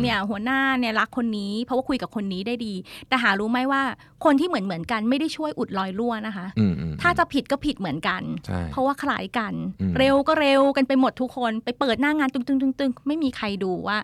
[0.03, 2.75] เนี่ยหัวหน้าเนี่ยรักคนนี้ เพราะว่าคุยกับคนนี้ได้ดี
[3.09, 3.83] แต่หารู้ไหมว่า
[4.25, 13.99] คนที่เหมือนเหมือนๆกันไม่ได้ช่วยอุดรอยรั่วนะคะอืมอืมถ้าจะผิดก็ผิดเหมือนกันใช่เพราะว่าคล้ายกันอืมเร็วก็เร็วกันไปหมดทุกคนไปเปิดหน้างานตึงตึงตึงตึงไม่มีใครดูว่า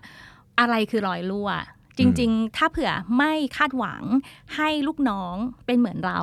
[0.59, 1.49] อะไรคือรอยรั่ว
[1.97, 4.03] จริง ๆ ถ้าเผื่อไม่คาดหวัง
[4.55, 6.21] ให้ลูกน้องเป็นเหมือนเรา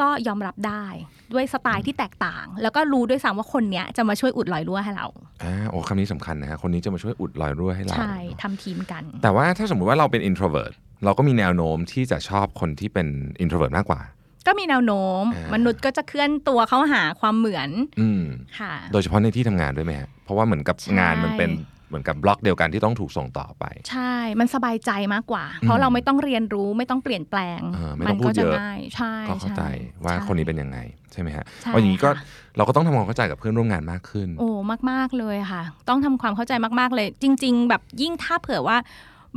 [0.00, 0.84] ก็ยอมรับได้
[1.32, 5.06] ด้วยสไตล์ที่แตกต่าง แล้วก็รู้ด้วยซ้ำว่าคนเนี้ยจะมาช่วยอุดรอยรั่วให้เรา
[5.42, 10.72] อ่าโอ้คำนี้สำคัญนะฮะคนนี้จะมาช่วยอุดรอยรั่วให้เราใช่ทำทีมกัน แต่ว่าถ้าสมมุติว่าเราเป็น introvert
[11.04, 13.06] เราก็มีแนวโน้มที่จะชอบคนที่เป็น
[13.42, 14.00] introvert มากกว่า
[14.46, 18.22] ก็มีแนวโน้มอ่ามนุษย์ก็จะเคลื่อนตัวเข้าหาความเหมือน อืม
[18.58, 21.50] ค่ะ โดยเฉพาะในที่ทำงานด้วยไหมฮะเพราะว่าเหมือนกับใช่งานมันเป็น
[21.88, 29.70] เหมือนกับบล็อกเดียวกันที่ต้องถูกส่งต่อไป ใช่ มันสบายใจมากกว่า เพราะเราไม่ต้องเรียนรู้ไม่ต้องเปลี่ยนแปลงเออไม่ต้องพูก็ดจะเยอะง่ายใช่ก็เข้าใจช่
[30.04, 30.78] ว่าช่คนนี้เป็นยังไง
[31.12, 32.24] ใช่ไหมฮะใช่เอาอย่างนี้ก็ค่ะ
[32.56, 34.48] เราก็ต้องทำความเข้าใจกับเพื่อนร่วมงานมากขึ้น โอ้
[34.90, 38.76] มากๆเลยค่ะ ต้องทำความเข้าใจมากๆเลย จริง ๆ แบบยิ่งถ้าเผื่อว่า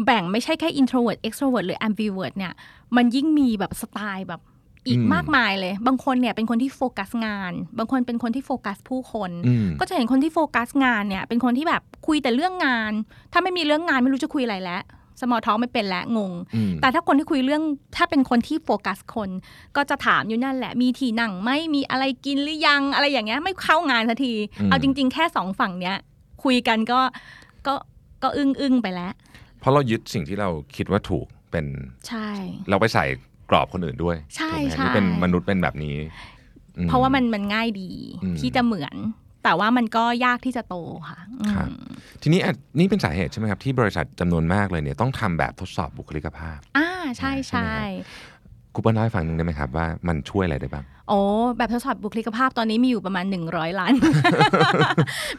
[0.05, 2.53] แบ่งไม่ใช่แค่ introvert extrovert หรือ ambivert เนี่ย
[2.95, 4.41] มันยิ่งมีแบบสไตล์แบบ
[4.87, 12.91] อีกอืมมากมายเลย บางคนเนี่ยเป็นคนที่โฟกัสงาน บางคนเป็นคนที่โฟกัสผู้คนอืมก็จะเห็นคนที่โฟกัสงานเนี่ย เป็นคนที่แบบคุยแต่เรื่องงาน
[13.33, 14.81] ถ้าไม่มีเรื่องงานไม่รู้จะคุยอะไรแล้ว
[15.19, 17.63] สมอท้องไม่เป็นแล้วงงอืมแต่ถ้าคนที่คุยเรื่อง
[17.95, 19.29] ถ้าเป็นคนที่โฟกัสคน
[19.75, 25.97] ก็จะถามอยู่นั่นแหละ มีที่นั่งไหม่มีอะไรกินหรือยังอะไรอย่างเงี้ยไม่เข้างานสักทีอืมเอาจริง ๆ แค่สองฝั่งเนี้ย
[26.43, 26.99] คุยกันก็
[27.67, 27.73] ก็
[28.23, 29.13] ก็อึ้งอึ้งๆไปแล้ว
[29.59, 31.65] เพราะเรายึดสิ่งที่เราคิดว่าถูกเป็น
[32.07, 32.29] ใช่
[32.69, 33.05] เราไปใส่
[33.51, 35.97] กรอบคนอื่นด้วย ใช่ถูกไหมใช่นี่เป็นมนุษย์เป็นแบบนี้
[36.77, 37.91] อืเพราะว่ามันมันง่ายดี
[38.23, 38.95] อืมที่จะเหมือน
[39.43, 40.75] แต่ว่ามันก็ยากที่จะโต
[41.09, 41.67] ค่ะอืมครับ
[42.21, 46.87] ทีนี้อะนี่เป็นสาเหตุใช่ไหมครับ ที่บริษัทจำนวนมากเลยเนี่ยต้องทำแบบทดสอบบุคลิกภาพ อ่า
[47.17, 47.81] ใช่ใช่ไหมใช่
[48.73, 51.19] ครูเปิ้ลเล่าให้ฟังหนึ่งได้ไหมครับว่ามันช่วยอะไรได้บ้าง โอ้
[51.57, 53.93] แบบทดสอบบุคลิกภาพตอนนี้มีอยู่ประมาณ 100 ล้าน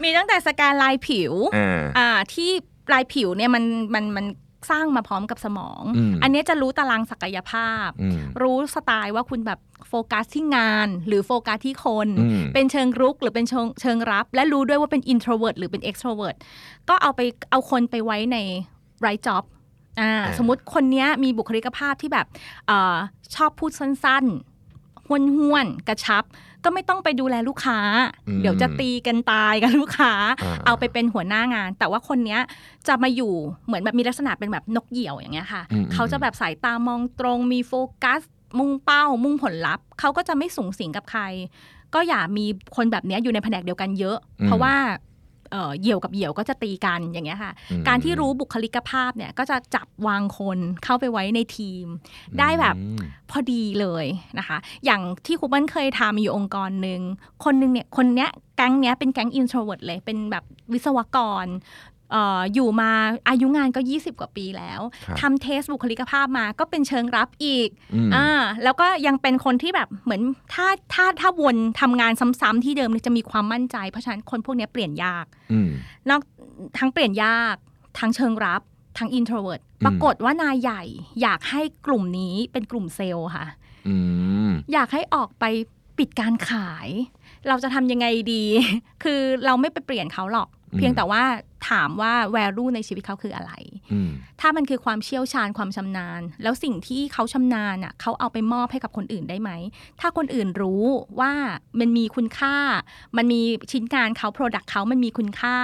[0.03, 2.51] มีตั้งแต่สแกนลายผิวอ่าอ่าที่
[2.93, 4.27] ลายผิวเนี่ยมันมันมัน
[4.71, 16.37] สร้างมาพร้อมกับสมองอืมอันเนี้ยจะรู้ตารางศักยภาพอืมรู้สไตล์ว่าคุณแบบโฟกัสที่งานหรือโฟกัสที่คนอืมเป็นเชิงรุกหรือเป็นเชิงเชิงรับ และรู้ด้วยว่าเป็น introvert หรือเป็น extrovert
[16.89, 17.21] ก็เอาไป
[17.51, 18.39] เอาคนไปไว้ใน
[19.05, 19.45] right job
[20.01, 22.27] อ่าอ่าสมมติคนเนี้ยมีบุคลิกภาพที่แบบ
[22.67, 22.97] เออ
[23.35, 26.25] ชอบพูดสั้นๆห้วนห้วนๆกระชับ
[26.65, 27.79] ก็ไม่ต้องไปดูแลลูกค้า
[28.29, 32.41] อืมเดี๋ยวจะตีกันตายกับลูกค้าอ่าเอาไปเป็นหัวหน้างาน แต่ว่าคนเนี้ย
[32.89, 33.33] จะมาอยู่
[33.67, 37.73] เหมือนแบบมีลักษณะเป็นแบบนกเหยี่ยวอย่างเงี้ยค่ะอืมเขาจะแบบสายตามองตรงมีโฟ
[38.03, 38.21] กัส
[38.59, 41.23] มุ่งเป้า มุ่งผลลัพธ์ เขาก็จะไม่สูงสิงกับใคร
[41.95, 42.47] ก็อย่ามี
[42.77, 44.75] คนแบบเนี้ยอยู่ในแผนกเดียวกันเยอะอืมเพราะว่า
[45.53, 51.85] เอ่อเหยี่ยวกับเหยี่ยวก็จะตีกันอย่างเงี้ยค่ะอืมการที่รู้บุคลิกภาพเนี่ยก็จะจับวางคนเข้าไปไว้ในทีม
[52.39, 54.07] ได้แบบอืมพอดีเลย
[54.39, 57.01] นะคะ อย่างที่ครูเปิ้ลเคยทำอยู่องค์กรหนึ่ง
[57.45, 61.47] คนหนึ่งเนี่ยคนเนี้ยแก๊งเนี้ยเป็นแก๊ง introvert เลยเป็นแบบวิศวกร
[61.92, 62.91] เอ่ออยู่มา
[63.29, 68.29] อายุงานก็ 20 กว่าปีแล้วครับทำเทสบุคลิกภาพมาก็เป็นเชิงรับอีกอืมอ่า
[68.63, 70.23] แล้วก็ยังเป็นคนที่แบบเหมือน
[70.55, 75.71] ถ้าถ้าถ้าวนทำงานซ้ำๆที่เดิมเนี่ยจะมีความมั่นใจ เพราะฉะนั้นคนพวกเนี้ยเปลี่ยนยากอืม
[76.09, 76.21] นอก
[76.79, 77.55] ทั้งเปลี่ยนยาก
[77.99, 78.63] ทั้งเชิงรับ
[78.99, 80.83] ทั้ง introvert อืมปรากฏว่านายใหญ่
[81.23, 83.47] อยากให้กลุ่มนี้เป็นกลุ่มเซลล์ค่ะ
[83.89, 83.97] อื
[84.49, 85.45] มอยากให้ออกไป
[85.99, 86.89] ปิดการขาย
[87.49, 88.45] เราจะทำยังไงดี
[89.03, 91.23] คือเราไม่ไปเปลี่ยนเขาหรอกอืม เพียงแต่ว่า
[91.71, 93.53] ถามว่า value ในชีวิตเขาคืออะไร
[93.93, 99.51] อืมถ้ามันคือความเชี่ยวชาญความชำนาญ แล้วสิ่งที่เขาชำนาญอะเขาเอาไปมอบให้กับคนอื่นได้ไหม
[100.01, 100.85] ถ้าคนอื่นรู้
[101.21, 101.33] ว่า
[101.81, 102.57] มันมีคุณค่า
[103.17, 105.57] มันมีชิ้นงานเขา Product เขามันมีคุณค่า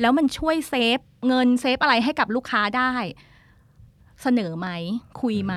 [0.00, 2.92] แล้วมันช่วย save เงิน save อะไรให้กับลูกค้าได้
[4.22, 4.68] เสนอไหม
[5.22, 5.54] คุยไหม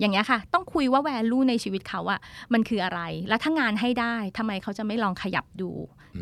[0.00, 2.20] อย่างเงี้ยค่ะ ต้องคุยว่า value ในชีวิตเขาอะ
[2.52, 5.70] มันคืออะไร แล้วถ้างานให้ได้ทำไมเขาจะไม่ลองขยับดู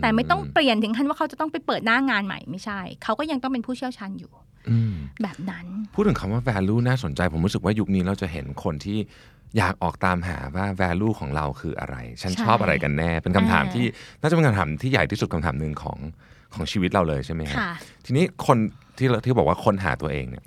[0.03, 4.33] แต่ไม่ต้องเปลี่ยนถึงขั้นว่าเขาจะต้องไปเปิดหน้างานใหม่ไม่ใช่ เขาก็ยังต้องเป็นผู้เชี่ยวชาญอยู่
[4.71, 8.99] อืมแบบนั้น พูดถึงคำว่า value น่าสนใจ ผมรู้สึกว่ายุคนี้เราจะเห็นคนที่
[9.57, 13.85] อยากออกตามหาว่า value ของเราคืออะไร ฉันใช่ชอบอะไรกันแน่ เป็นคำถามอ่าที่
[14.21, 15.99] น่าจะเป็นคำถามที่ใหญ่ที่สุดคำถามหนึ่งของ
[16.55, 17.73] ของชีวิตเราเลยใช่ไหมฮะค่ะ
[18.05, 18.59] ทีนี้คน
[18.99, 20.45] ที่เราที่บอกว่าค้นหาตัวเองเนี่ย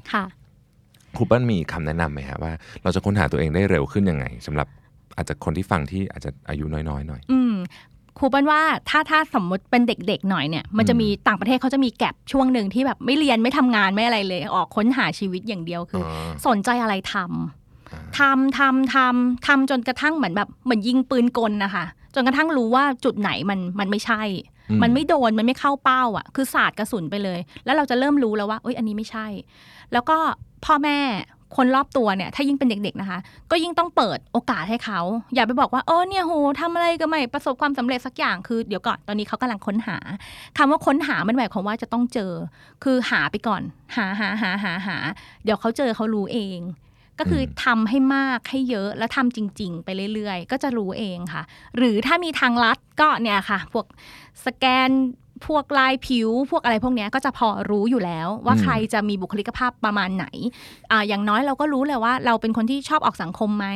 [1.16, 2.52] ค่ะครูเปิ้ลมีคำแนะนำไหมฮะว่า
[2.84, 4.68] เราจะค้นหาตัวเองได้เร็วขึ้นยังไงสำหรับ
[5.18, 7.54] อาจจะคนที่ฟังที่อาจจะอายุน้อยๆหน่อยอืม
[8.18, 24.22] ครูเปิ้ลว่าถ้าถ้าสมมติเป็นเด็กๆหน่อยเนี่ย มันจะมีต่างประเทศเขาจะมีแก็บช่วงหนึ่งที่แบบไม่เรียนไม่ทำงานไม่อะไรเลย ออกค้นหาชีวิตอย่างเดียวคือออสนใจอะไรทำทำทำทำทำจนกระทั่งเหมือนแบบเหมือนยิงปืนกลนะคะจนกระทั่งรู้ว่าจุดไหนมันมันไม่ใช่
[24.70, 29.28] อืมมันไม่โดนมันไม่เข้าเป้าอะ คือศาสตร์กระสุนไปเลย แล้วเราจะเริ่มรู้แล้วว่าเอ้ยอันนี้ไม่ใช่
[29.94, 30.18] แล้วก็
[30.66, 31.00] พ่อแม่
[31.56, 33.20] คนรอบตัวเนี่ย ถ้ายิ่งเป็นเด็กๆนะคะ
[33.52, 35.00] ก็ยิ่งต้องเปิดโอกาสให้เขา
[35.36, 39.98] อย่าไปบอกว่าเออเนี่ยโหทำอะไรก็ไม่ประสบความสำเร็จสักอย่างคือเดี๋ยวก่อนตอนนี้เขากำลังค้นหา
[40.58, 42.32] คำว่าค้นหามันหมายความว่าจะต้องเจอ
[42.84, 43.62] คือหาไปก่อน
[43.96, 44.98] หาหาหาหาหา
[45.44, 46.60] เดี๋ยวเขาเจอเขารู้เอง
[47.20, 51.44] ก็คืออมทำให้มากให้เยอะแล้วทำจริง ๆ ไปเรื่อยๆ ก็จะรู้เองค่ะ
[51.78, 53.86] หรือถ้ามีทางลัดก็เนี่ยค่ะ พวก
[54.46, 54.90] สแกน
[55.48, 60.26] พวกลายผิว พวกอะไรพวกเนี้ยก็จะพอรู้อยู่แล้ว ว่าอืมใครจะมีบุคลิกภาพประมาณไหน
[60.92, 63.68] อ่าอย่างน้อยเราก็รู้เลยว่า เราเป็นคนที่ชอบออกสังคมไหม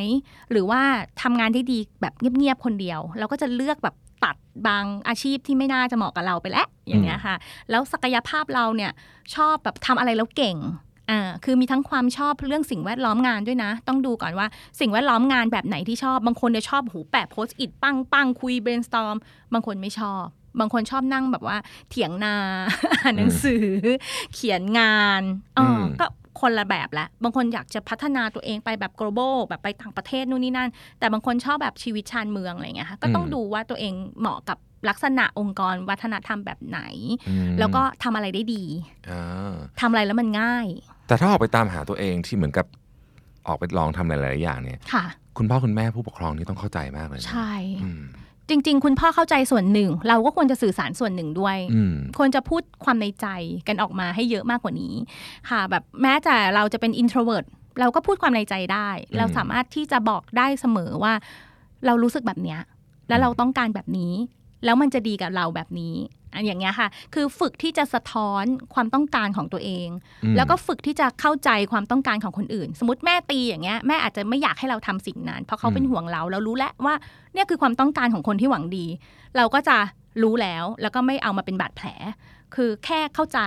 [0.51, 0.81] หรือว่า
[1.21, 4.35] ทำงานได้ดีแบบเงียบๆคนเดียว เราก็จะเลือกแบบตัด
[4.67, 7.35] บางอาชีพที่ไม่น่าจะเหมาะกับเราไปแล้วอย่างเงี้ยค่ะ
[7.69, 8.91] แล้วศักยภาพเราเนี่ย
[9.35, 10.57] ชอบแบบทำอะไรแล้วเก่ง
[11.09, 14.47] อ่าคือมีทั้งความชอบเรื่องสิ่งแวดล้อมงานด้วยนะ ต้องดูก่อนว่า
[14.79, 19.17] สิ่งแวดล้อมงานแบบไหนที่ชอบ บางคนจะชอบหูแปะโพสต์อิดปังปังคุย brainstorm
[19.53, 20.25] บางคนไม่ชอบ
[20.59, 21.57] บางคนชอบนั่งแบบว่า
[21.89, 22.35] เถียงนา
[23.01, 23.65] อ่านหนังสือ
[24.33, 25.21] เขียนงาน
[25.57, 26.05] อ๋ออมก็
[26.41, 34.57] คนละแบบละบางคนอยากจะพัฒนาตัวเองไปแบบ global แบบไปต่างประเทศนู่นนี่นั่น แต่บางคนชอบแบบชีวิตชานเมืองอะไรอย่างเงี้ยค่ะก็ต้องดูว่าตัวเองเหมาะกับ
[34.89, 36.79] ลักษณะองค์กรวัฒนธรรมแบบไหน
[37.29, 38.63] อืมแล้วก็ทำอะไรได้ดี
[39.09, 40.67] อ่าทำอะไรแล้วมันง่าย
[41.07, 42.65] แต่ถ้าออกไปตามหาตัวเองที่เหมือนกับ
[43.47, 45.03] ออกไปลองทำหลาย ๆ อย่างเนี่ยค่ะ
[45.37, 47.51] คุณพ่อคุณแม่ผู้ปกครองนี่ต้องเข้าใจมากเลยนะใช่
[47.83, 48.03] อืม
[48.49, 53.27] จริง ๆ คุณพ่อเข้าใจส่วนหนึ่ง เราก็ควรจะสื่อสารส่วนหนึ่งด้วยอืมควรจะพูดความในใจ
[53.67, 54.93] กันออกมาให้เยอะมากกว่านี้
[55.49, 57.45] ค่ะ แบบแม้แต่เราจะเป็น introvert
[57.79, 61.13] เราก็พูดความในใจได้อืมเราสามารถที่จะบอกได้เสมอว่า
[61.85, 62.59] เรารู้สึกแบบเนี้ย
[63.09, 64.13] แล้วเราต้องการแบบนี้
[64.65, 65.95] แล้วมันจะดีกับเราแบบนี้
[66.33, 68.43] อันอย่างเงี้ยค่ะ คือฝึกที่จะสะท้อน
[68.73, 69.87] ความต้องการของตัวเอง
[70.23, 76.95] อืมแล้วก็ฝึกที่จะเข้าใจความต้องการของคนอื่น สมมติแม่ตีอย่างเงี้ยแม่อาจจะไม่อยากให้เราทำสิ่งนั้น เพราะเขาเป็นห่วงเราเรารู้แล้วว่า
[77.33, 78.85] เนี่ยคือความต้องการของคนที่หวังดี
[79.37, 79.77] เราก็จะ
[80.23, 81.87] รู้แล้วแล้วก็ไม่เอามาเป็นบาดแผล
[82.55, 83.39] คือแค่เข้าใจ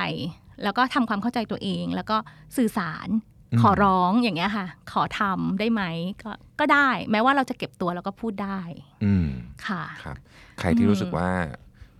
[0.62, 2.16] แล้วก็ทำความเข้าใจตัวเอง แล้วก็
[2.56, 3.08] สื่อสาร
[3.52, 5.82] อืมขอร้องอย่างเงี้ยค่ะ ขอทำได้ไหม
[6.22, 8.60] ก็ก็ได้ แม้ว่าเราจะเก็บตัวแล้วก็พูดได้
[9.04, 9.26] อืม
[9.66, 10.16] ค่ะครับ
[10.62, 11.28] ใครที่อืมรู้สึกว่า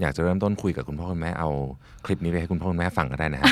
[0.01, 1.49] อยากจะเริ่มต้นคุยกับคุณพ่อคุณแม่เอา
[2.05, 3.47] คลิปนี้ไปให้คุณพ่อคุณแม่ฟังก็ได้นะฮะ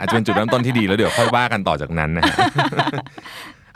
[0.00, 2.36] อาจจะเป็นจุดเริ่มต้นที่ดีแล้วเดี๋ยวค่อยว่ากันต่อจากนั้นนะฮะ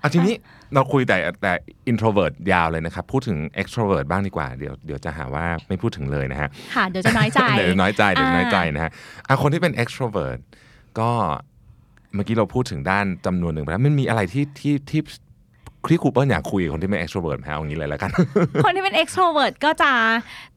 [0.01, 0.35] เอาทีนี้
[0.75, 1.53] เราคุยแต่แต่
[1.91, 8.93] introvert ยาวเลยนะครับ พูดถึง extrovert บ้างดีกว่าเดี๋ยวเดี๋ยวจะหาว่าไม่พูดถึงเลยนะฮะค่ะเดี๋ยวจะน้อยใจเดี๋ยวน้อยใจเดี๋ยวน้อยใจอ่านนะฮะ
[9.29, 10.39] อะคนที่เป็น extrovert
[11.01, 11.11] ก็
[12.15, 15.26] เมื่อกี้เราพูดถึงด้านจำนวนหนึ่งไปแล้วมันมีอะไรที่ที่ที่ที่
[16.03, 18.11] ครูเปิ้ลอยากคุยกับคนที่เป็น extrovert ไหมฮะเอางี้เลยแล้วกัน
[18.65, 19.93] คนที่เป็น extrovert ก็จะ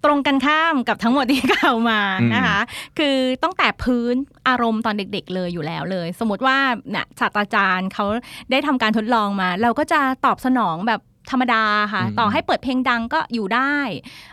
[0.06, 2.60] ตรงกันข้ามกับทั้งหมดที่กล่าวมาอืมนะคะ
[2.98, 4.16] คือต้องแต่พื้น
[4.48, 6.58] อารมณ์ตอนเด็ก ๆ เลยอยู่แล้วเลย สมมติว่า
[6.92, 8.06] เนี่ยศาสตราจารย์เขา
[8.52, 13.76] ได้ทำการทดลองมา เราก็จะตอบสนองแบบ ธรรมดาค่ะ ต่อให้เปิดเพลงดังก็อยู่ได้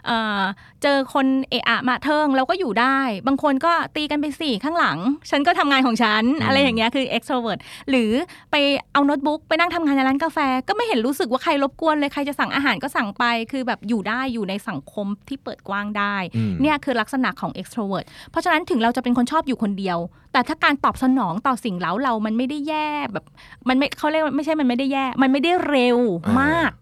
[0.07, 0.41] เอ่อ
[0.83, 4.99] เจอคนเอะอะมาเทิงเราก็อยู่ได้ บางคนก็ตีกันไปสี่ข้างหลัง
[5.31, 8.11] ฉันก็ทำงานของฉัน อะไรอย่างเงี้ยคือ extrovert หรือ
[8.51, 8.57] ไป
[8.93, 19.99] เอาโน้ตบุ๊กไปนั่งทำงานในร้านกาแฟ ก็ไม่เห็นรู้สึกว่าใครรบกวนเลย ใครจะสั่งอาหารก็สั่งไป คือแบบอยู่ได้อยู่ในสังคมที่เปิดกว้างได้อืมเนี่ยคือลักษณะของ extrovert เพราะฉะนั้นถึงเราจะเป็นคนชอบอยู่คนเดียว
[20.37, 23.25] แต่ถ้าการตอบสนองต่อสิ่งเล้าเรามันไม่ได้แย่แบบ
[23.69, 26.73] มันไม่เขาเรียกว่าไม่ใช่มันไม่ได้แย่ มันไม่ได้เร็วอ่ามมาก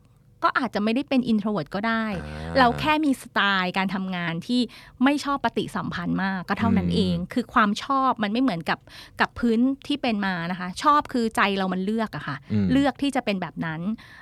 [0.45, 4.61] ก็อาจจะไม่ได้เป็น introvert ก็ได้อ่าเราแค่มีสไตล์การทำงานที่
[5.05, 8.79] ไม่ชอบปฏิสัมพันธ์มากก็เท่านั้นอืมเอง คือความชอบมันไม่เหมือนกับ
[9.21, 13.81] กับพื้นที่เป็นมานะคะ ชอบคือใจเรามันเลือกอะค่ะอืมเลือกที่จะเป็นแบบนั้น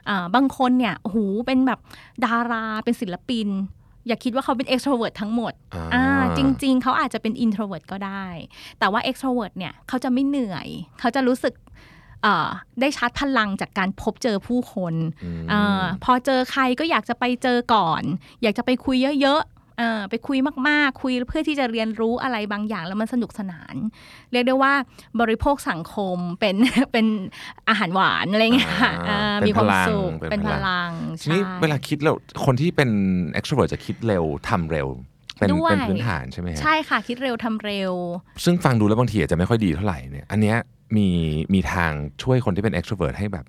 [0.08, 1.80] อ่าบางคนเนี่ยโอ้โหเป็นแบบ
[2.24, 3.48] ดาราเป็นศิลปิน
[4.06, 8.26] อย่าคิดว่าเขาเป็น extrovert ทั้งหมดอ่าอ่าจริง ๆ เขาอาจจะเป็น introvert ก็ได้
[8.78, 10.68] แต่ว่า extrovert เนี่ยเขาจะไม่เหนื่อย
[11.00, 11.54] เขาจะรู้สึก
[12.22, 12.48] เอ่อ
[12.80, 18.02] ได้ชาร์จพลังจากการพบเจอผู้คนอืมอาพอเจอใครก็อยากจะไปเจอก่อน
[18.42, 19.51] อยากจะไปคุยเยอะๆเอ่อ
[20.10, 23.74] ไปคุยมากๆ คุยเพื่อที่จะเรียนรู้อะไรบางอย่างแล้วมันสนุกสนาน
[24.32, 24.72] เรียกได้ว่า
[25.20, 26.56] บริโภคสังคมเป็น
[26.92, 27.06] เป็น
[27.68, 32.12] อาหารหวานอะไรเงี้ยอ่าอ่าเป็นมีความพลังสุขเป็นเป็นพพลังลังทีนี้ใช่เวลาคิดเรา
[32.44, 32.90] คนที่เป็น
[33.38, 34.88] extrovert จะคิดเร็วทำเร็ว
[35.38, 37.92] เป็นด้วยเป็นพื้นฐานใช่ไหมฮะใช่ค่ะคิดเร็วทำเร็ว
[38.44, 40.56] ซึ่งฟังดูแล้วบางทีอาจจะไม่ค่อยดีเท่าไหร่เนี่ยอันเนี้ย
[40.96, 41.08] มี
[41.54, 41.90] มีทาง
[42.22, 43.44] ช่วยคนที่เป็น extrovert ให้แบบ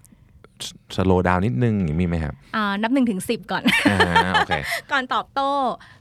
[0.96, 3.98] สโลว์ดาวนิดนึงอย่างนี้มีไหมครับอ่านับหนึ่งถึงสิบก่อนอ่า
[4.34, 4.52] โอเค
[4.92, 5.52] ก่อนตอบโต้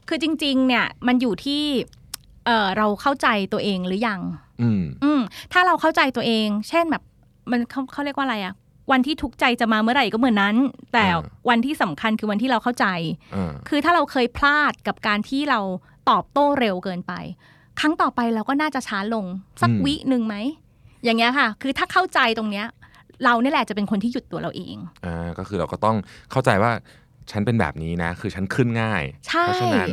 [0.07, 1.63] คือจริง ๆ เนี่ยมันอยู่ที่
[2.45, 4.21] เอ่อเราเข้าใจตัวเองหรือยัง
[4.61, 5.21] อืมอืม
[5.53, 7.03] ถ้าเราเข้าใจตัวเอง เช่นแบบ
[7.51, 8.53] มันเขาเขาเรียกว่าอะไรอะ
[8.91, 10.55] วันที่ทุกข์ใจจะมาเมื่อไหร่ก็เหมือนนั้น
[10.93, 12.85] แต่อ่าวันที่สำคัญคือวันที่เราเข้าใจ
[13.35, 15.59] อ่าคือถ้าเราเคยพลาดกับการที่เรา
[16.09, 17.13] ตอบโต้เร็วเกินไป
[17.79, 19.25] ครั้งต่อไปเราก็น่าจะช้าลง
[19.61, 20.35] สักวิหนึ่งไหม
[21.03, 22.67] อย่างเงี้ยค่ะ คือถ้าเข้าใจตรงเนี้ย
[23.25, 25.95] เราเนี่ยแหละจะเป็นคนที่หยุดตัวเราเองอ่าก็คือเราก็ต้อง
[26.31, 26.71] เข้าใจว่า
[27.31, 29.89] ฉันเป็นแบบนี้นะ คือฉันขึ้นง่ายใช่เพราะฉะนั้น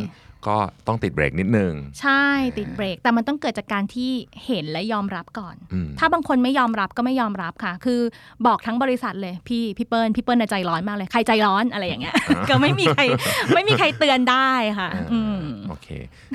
[0.49, 2.25] ก็ต้องติดเบรกนิดนึง ใช่
[2.59, 4.11] ติดเบรก แต่มันต้องเกิดจากการที่
[4.47, 8.01] เห็นและยอมรับก่อนอืมถ้าบางคนไม่ยอมรับก็ไม่ยอมรับค่ะ คือ
[8.47, 12.15] บอกทั้งบริษัทเลยพี่พี่เปิ้ลพี่เปิ้ลน่ะใจร้อนมากเลยใครใจร้อนอะไรอย่างเงี้ย
[12.51, 13.03] ก็ไม่มีใคร
[13.55, 15.89] ไม่มีใครเตือนได้ค่ะอืมโอเค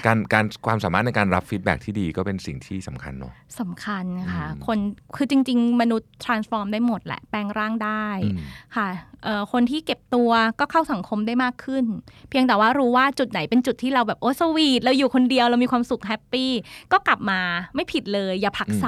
[0.05, 4.77] การการความสามารถในการรับ feedback ที่ดีก็เป็นสิ่งที่สำคัญเนาะสำคัญค่ะอืมคน
[5.15, 8.39] คือจริง ๆ มนุษย์ transform ได้หมดแหละแปลงร่างได้อืม
[8.75, 9.14] ค่ะเอ่อ
[9.51, 11.85] คนที่เก็บตัวก็เข้าสังคมได้มากขึ้น
[12.29, 16.51] เพียงแต่ว่ารู้ว่าจุดไหนเป็นจุดที่เราแบบโอ้ sweet เราอยู่คนเดียวเรามีความสุข happy
[16.91, 17.39] ก็กลับมา
[17.75, 18.87] ไม่ผิดเลย อย่าผลักอืมใส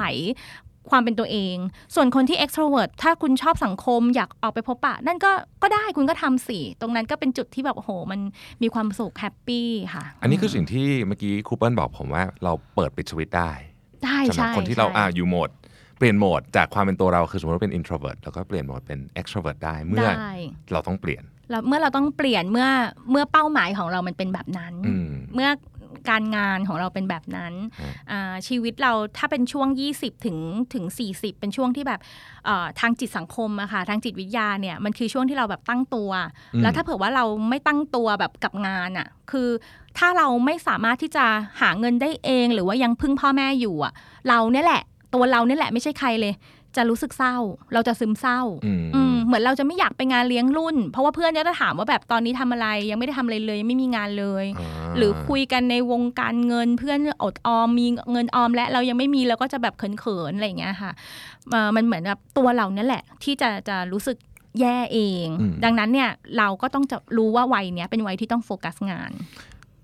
[0.90, 1.56] ความเป็นตัวเอง
[1.94, 5.30] ส่วนคนที่ extrovert ถ้าคุณชอบสังคมอยากออกไปพบปะ นั่นก็
[5.62, 8.20] ก็ได้คุณก็ทำสิ ตรงนั้นก็เป็นจุดที่แบบโอ้โห มัน
[8.62, 13.50] มีความสุขแฮปปี้ค่ะ อันนี้คือสิ่งที่เมื่อกี้ครูเปิลบอกผมว่าเราเปิดปิดสวิตช์ได้
[14.04, 15.50] ได้สำหรับใช่คนที่เราใช่อ่าอยู่โหมด
[15.98, 20.32] เปลี่ยนโหมดจากความเป็นตัวเราคือสมมติว่าเป็น introvert แล้วก็เปลี่ยนโหมดเป็น extrovert ได้เมื่อได้
[20.72, 22.68] เราต้องเปลี่ยนแล้วเมื่อเราต้องเปลี่ยนเมื่อ
[23.10, 25.50] เมื่อเป้าหมายของเรามันเป็นแบบนั้นอืมเมื่อ
[26.10, 30.38] การงานของเราเป็นแบบนั้นฮะอ่าชีวิตเราถ้าเป็นช่วง 20 ถึง
[30.74, 32.00] ถึง 40 เป็นช่วงที่แบบ
[32.44, 36.10] เอ่อทางจิตสังคมอะค่ะทางจิตวิทยาเนี่ยมันคือช่วงที่เราแบบตั้งตัว
[36.54, 39.48] อืมแล้วถ้าเผื่อว่าเราไม่ตั้งตัวแบบกับงานอะคือ
[39.98, 41.24] ถ้าเราไม่สามารถที่จะ
[41.60, 43.92] หาเงินได้เอง หรือว่ายังพึ่งพ่อแม่อยู่อะ
[44.28, 44.82] เราเนี่ยแหละ
[45.14, 46.34] ตัวเราเนี่ยแหละไม่ใช่ใครเลย
[46.76, 47.36] จะรู้สึกเศร้า
[47.74, 60.92] เราจะซึมเศร้า อืมอืมเหมือนเราจะไม่อยากไปงานเลี้ยงรุ่น เพราะว่าเพื่อนก็จะถามว่าแบบตอนนี้ทำอะไร ยังไม่ได้ทำอะไรเลยยังไม่มีงานเลยาหรือคุยกันในวงการเงินเพื่อนอดออมมีเงินออมและเรายังไม่มีเราก็จะแบบเขินๆอะไรอย่างเงี้ยค่ะ
[61.50, 64.16] เอ่อมันเหมือนแบบตัวเราเนี่ยแหละ ที่จะจะรู้สึก
[64.60, 69.10] แย่เองอืมดังนั้นเนี่ยเราก็ต้องจะรู้ว่าวัยเนี้ยเป็นวัยที่ต้องโฟกัสงาน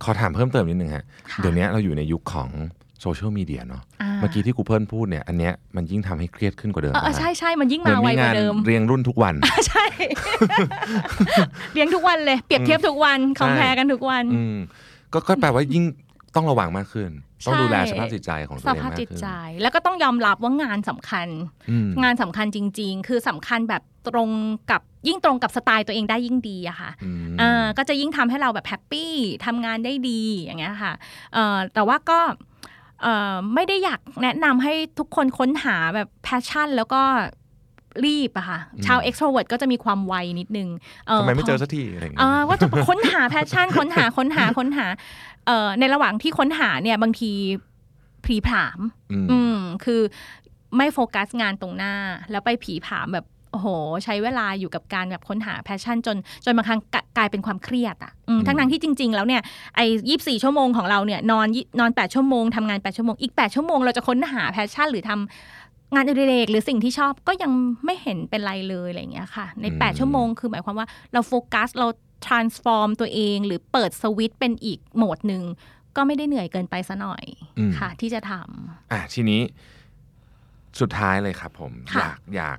[0.03, 2.49] ขอถามเพิ่มเติมนิดนึงฮะค่ะเดี๋ยวนี้เราอยู่ในยุคของ
[3.05, 9.35] โซเชียลมีเดียเนาะาเมื่อกี้ที่ครูเพิลพูดเนี่ยอันเนี้ยมันยิ่งทำให้เครียดขึ้นกว่าเดิมเออเออนะฮะใช่ใช่มันยิ่งเหมืมาอนไวมีกงาว่านเดิม เรียงรุ่นทุกวัน
[9.69, 9.87] ใช่
[11.73, 14.57] เลี้ยงทุกวันเลยเปรียบเทียบทุกวัน compare กันทุกวันอืม
[15.13, 15.85] ก็ก็แปลว่ายิ่ง
[16.37, 17.11] ต้องระวังมากขึ้น
[17.47, 19.29] ต้องใช่ดูแลสภาพจิตใจของตัวสเองภาพมากจิตขึ้นใจ
[19.63, 21.29] แล้วก็ต้องยอมรับว่างานสำคัญ
[21.71, 24.31] อืมงานสำคัญจริง ๆ คือสำคัญแบบตรง
[24.71, 29.13] กับยิ่งตรงกับสไตล์ตัวเองได้ยิ่งดีอะค่ะอืมอ่าก็จะยิ่งทำให้เราแบบ happy
[29.47, 30.93] ทำงานได้ดีอย่างเงี้ยค่ะ
[31.35, 32.54] เอ่อแต่ว่าก็เอ่อ
[33.55, 37.03] ไม่ได้อยากแนะนำให้ทุกคนค้นหาแบบ passion แล้วก็
[38.05, 40.69] รีบอะค่ะ ชาว extrovert ก็จะมีความไวนิดนึง
[41.19, 44.87] ทำไมไม่เจอพสักทีอะไรอย่างเงี้ยอ่าว่าจะค้นหา passion ค้นหาค้นหาค้นหา
[45.47, 47.33] เอ่อในระหว่างที่ค้นหาเนี่ยบางที
[48.25, 48.81] พลีผลาม
[49.13, 50.01] อืมอืมคือ
[50.77, 51.95] ไม่โฟกัสงานตรงหน้า
[52.31, 53.69] แล้วไปพลีผลามแบบ โอ้โห
[54.05, 59.43] ใช้เวลาอยู่กับการแบบค้นหา passion จนจนบางครั้งกะกลายเป็นความเครียดอะอืมอืมทั้งนั้นที่จริง ๆ แล้วเนี่ย
[59.77, 67.51] ไอ้ยี่สี่ชั่วโมงของเราเนี่ยนอนยี่นอนแปดชั่วโมงทำงานแปดชั่วโมงอีกแปดชั่วโมงเราจะค้นหา passion หรือทำงานอดิเรกหรือสิ่งที่ชอบก็ยัง
[67.85, 71.89] ไม่เห็นเป็นไรเลยอะไรอย่างเงี้ยค่ะ ในแปดชั่วโมงคือหมายความว่าเราโฟกัสเรา
[72.27, 75.43] transform ตัวเองหรือเปิดสวิตช์เป็นอีกโหมดหนึ่ง
[75.97, 77.25] ก็ไม่ได้เหนื่อยเกินไปซะหน่อย
[77.59, 79.41] อืมค่ะ ที่จะทำอะทีนี้
[80.81, 82.59] สุดท้ายเลยครับผมอค่ะยากอยาก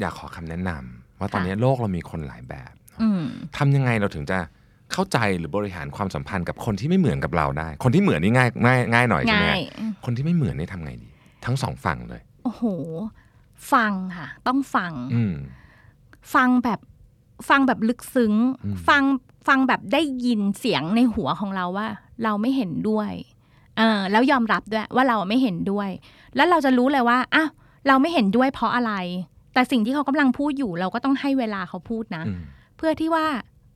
[0.00, 3.22] อยากขอคำแนะนำว่าตอนนี้โลกเรามีคนหลายแบบอืม
[3.56, 4.38] ทำยังไงเราถึงจะ
[4.92, 9.62] เข้าใจหรือบริหารความสัมพันธ์กับคนที่ไม่เหมือนกับเราได้ คนที่เหมือนนี่ง่ายง่ายง่ายหน่อยใช่ไหมง่าย
[10.04, 11.08] คนที่ไม่เหมือนนี่ทำไงดี
[11.44, 12.62] ทั้งสองฝั่งเลย โอ้โห
[13.72, 15.34] ฟังค่ะ ต้องฟังอืม
[16.34, 16.80] ฟังแบบ
[17.48, 18.34] ฟังแบบลึกซึ้ง
[18.64, 19.02] อืมฟัง
[19.48, 21.88] ฟังแบบได้ยินเสียงในหัวของเราว่า
[22.24, 23.12] เราไม่เห็นด้วย
[23.76, 25.88] เออแล้วยอมรับด้วยว่าเราไม่เห็นด้วย
[26.36, 27.48] แล้วเราจะรู้เลยว่าอ้าว
[27.88, 28.92] เราไม่เห็นด้วยเพราะอะไร
[29.58, 32.40] แต่สิ่งที่เขากำลังพูดอยู่เราก็ต้องให้เวลาเขาพูดนะอืม
[32.76, 33.26] เพื่อที่ว่า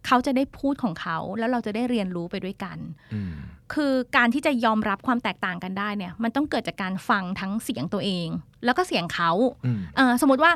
[0.07, 2.79] เขาจะได้พูดของเขาแล้วเราจะได้เรียนรู้ไปด้วยกัน
[3.15, 3.33] อืม
[3.75, 8.29] คือการที่จะยอมรับความแตกต่างกันได้เนี่ย มันต้องเกิดจากการฟังทั้งเสียงตัวเอง
[8.65, 9.31] แล้วก็เสียงเขา
[9.65, 10.53] อืมเออสมมติว่า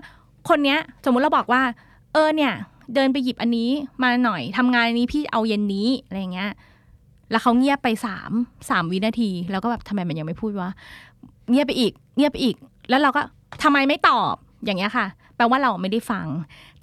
[0.49, 1.62] คนเนี้ย สมมุติเราบอกว่า
[2.12, 2.53] เออเนี่ย
[2.95, 3.71] เดินไปหยิบอันนี้
[4.03, 6.51] มาหน่อยทำงานอันนี้พี่เอาเย็นนี้อะไรอย่างเงี้ย
[7.31, 8.31] แล้วเขาเงียบไปสาม
[8.71, 10.71] สามวินาที แล้วก็แบบทำไมมันยังไม่พูดวะ
[11.51, 12.57] เงียบไปอีก เงียบไปอีก
[12.89, 13.23] แล้วเราก็
[13.62, 16.27] ทำไมไม่ตอบ อย่างเงี้ยค่ะ แปลว่าเราไม่ได้ฟัง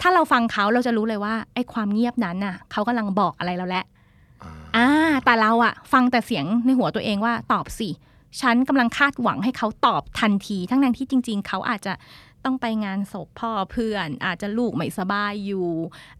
[0.00, 3.84] ถ้าเราฟังเขาเราจะรู้เลยว่าไอ้ความเงียบนั้นน่ะเขากำลังบอกอะไรเราแล้ว
[4.42, 4.88] อ่าอ่า
[5.24, 7.88] แต่เราอะฟังแต่เสียงในหัวตัวเองว่าตอบสิ
[8.40, 11.92] ฉันกำลังคาดหวังให้เขาตอบทันที ทั้งนั้นที่จริง ๆ เขาอาจจะ
[12.44, 15.68] ต้องไปงานศพพ่อเพื่อน อาจจะลูกไม่สบายอยู่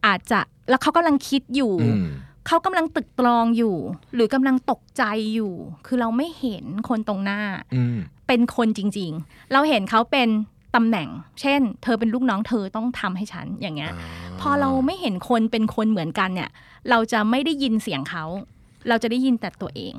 [0.07, 2.07] อาจจะแล้วเขากำลังคิดอยู่อืม
[2.47, 3.77] เขากำลังตึกตรองอยู่
[4.15, 5.03] หรือกำลังตกใจ
[5.35, 5.53] อยู่
[5.87, 7.41] คือเราไม่เห็นคนตรงหน้า
[7.75, 10.29] อืมเป็นคนจริง ๆ เราเห็นเขาเป็น
[10.75, 11.09] ตำแหน่ง
[11.41, 13.93] เช่น เธอเป็นลูกน้องเธอต้องทำให้ฉันอย่างเงี้ย
[14.41, 16.51] พอเราไม่เห็นคนเป็นคนเหมือนกันเนี่ย
[16.91, 18.25] เราจะไม่ได้ยินเสียงเขา
[18.89, 19.95] เราจะได้ยินแต่ตัวเอง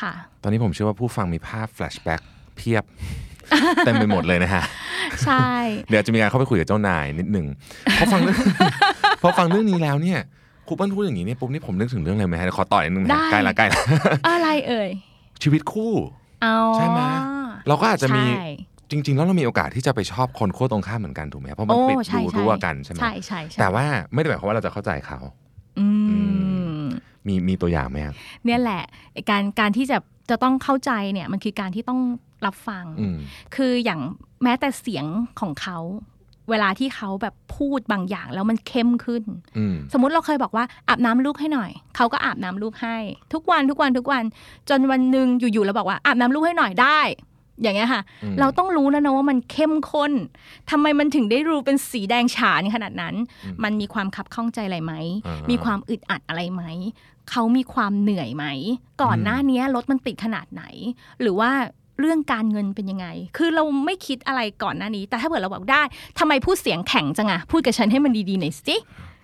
[0.00, 0.12] ค่ะ
[0.42, 2.22] ตอนนี้ผมเชื่อว่าผู้ฟังมีภาพแฟลชแบ็ก
[2.56, 2.84] เพียบ
[3.84, 4.64] เต็มไปหมดเลยนะฮะ
[5.24, 5.48] ใช่
[5.90, 7.46] เดี๋ยวจะมีการเข้าไปคุยกับเจ้านายนิดหนึ่ง
[7.98, 8.38] พอฟังเรื่อง
[9.22, 10.20] พอฟังเรื่องนี้แล้วเนี่ย
[10.66, 13.82] ครูเปิ้ลพูดอย่างนี้เนี่ยปุ๊บนี่ผมนึกถึงเรื่องอะไรไหมฮะขอต่อยนึงนะได้ใกล้ละใกล้ละ
[14.28, 14.90] อะไรเอ่ย
[15.42, 15.92] ชีวิตคู่
[16.42, 17.00] เอาใช่ไหม
[17.68, 18.46] เราก็อาจจะมีใช่
[18.90, 25.18] จริง ๆ แล้วเรามีโอกาสที่จะไปชอบคนขั้วตรงข้ามเหมือนกันถูกไหมเพราะมันโอ้ปิดใช่ดูใช่รั่วกันใช่ไหมใช่ใช่ใช่แต่ว่าไม่ได้หมายความว่าเราจะเข้าใจเขา
[25.78, 25.86] อื
[26.82, 26.84] ม
[27.26, 28.14] มีมีตัวอย่างไหมครับ
[28.44, 28.82] เนี่ยแหละ
[29.12, 29.98] ไอ้การการที่จะ
[30.30, 32.00] จะต้องเข้าใจเนี่ยมันคือการที่ต้อง
[32.46, 33.16] รับฟังอืม
[33.54, 34.00] คืออย่าง
[34.42, 35.06] แม้แต่เสียง
[35.40, 35.78] ของเขา
[36.50, 39.22] เวลาที่เขาแบบพูดบางอย่างแล้วมันเข้มขึ้น
[39.56, 42.96] อืมสมมติเราเคยบอกว่าอาบน้ำลูกให้หน่อย เขาก็อาบน้ำลูกให้
[43.32, 44.22] ทุกวันทุกวันทุกวัน
[44.70, 47.00] จนวันหนึ่งอยู่ๆเราบอกว่าอาบน้ำลูกให้หน่อยได้
[47.62, 50.12] อย่างเงี้ยค่ะอืมเราต้องรู้แล้วนะว่ามันเข้มข้น
[50.70, 53.14] ทำไมมันถึงได้ดูเป็นสีแดงฉานขนาดนั้น
[53.64, 54.94] มันมีความคับข้องใจอะไรไหม
[55.26, 56.64] อ่ามีมีความอึดอัดอะไรไหม
[57.30, 58.46] เขามีความเหนื่อยไหม
[59.02, 60.64] ก่อนหน้านี้รถมันติดขนาดไหน
[61.20, 61.50] หรือว่า
[62.00, 63.06] เรื่องการเงินเป็นยังไง
[63.36, 65.82] คือเราไม่คิดอะไรก่อนหน้านี้ แต่ถ้าเกิดเราบอกได้
[66.18, 68.76] ทำไมพูดเสียงแข็งจังอะพูดกับฉันให้มันดีๆหน่อยสิ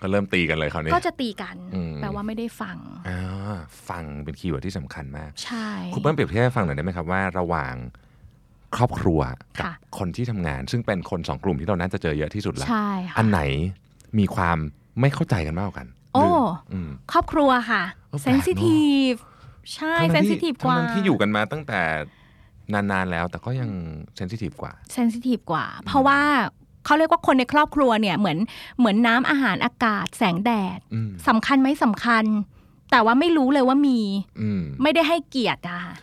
[0.02, 2.76] ก็เริ่มตีกันเลยคราวนี้ก็จะตีกันอืมแปลว่าไม่ได้ฟัง
[3.08, 3.56] อ่า
[3.88, 7.74] ฟังเป็น keyword ที่สำคัญมาก ใช่คุณเปิ้ลเปรียบเทียบให้ฟังหน่อยได้ไหมครับว่าระหว่าง
[8.76, 9.20] ครอบครัว
[9.58, 13.40] กับค่ะคนที่ทำงาน ซึ่งเป็นคนสองกลุ่มที่เราน่าจะเจอเยอะที่สุดละใช่อัค่ะนไหน
[14.18, 14.58] มีความ
[15.00, 16.28] ไม่เข้าใจกันมากกว่ากัน โอ้หรื
[16.72, 19.12] อืมครอบครัวค่ะเออแปลกเนอะเซนซิทีฟ
[19.74, 21.82] ใช่เซทั้นงๆซิที่ทีฟกว่าทั้งๆที่อยู่กันมาตั้งแต่
[22.72, 23.70] นานๆแล้ว แต่ก็ยัง
[24.16, 26.20] เซนซิทีฟกว่าเซนซิทีฟกว่า เพราะว่า
[26.84, 28.38] เขาเรียกว่าคนในครอบครัวเนี่ยเหมือน
[28.78, 32.24] เหมือนน้ำอาหารอากาศแสงแดดอืมสำคัญไหมสำคัญ
[32.90, 33.98] แต่ว่าไม่รู้เลยว่ามี
[34.40, 35.94] อืมไม่ได้ให้เกียรติอะค่ะ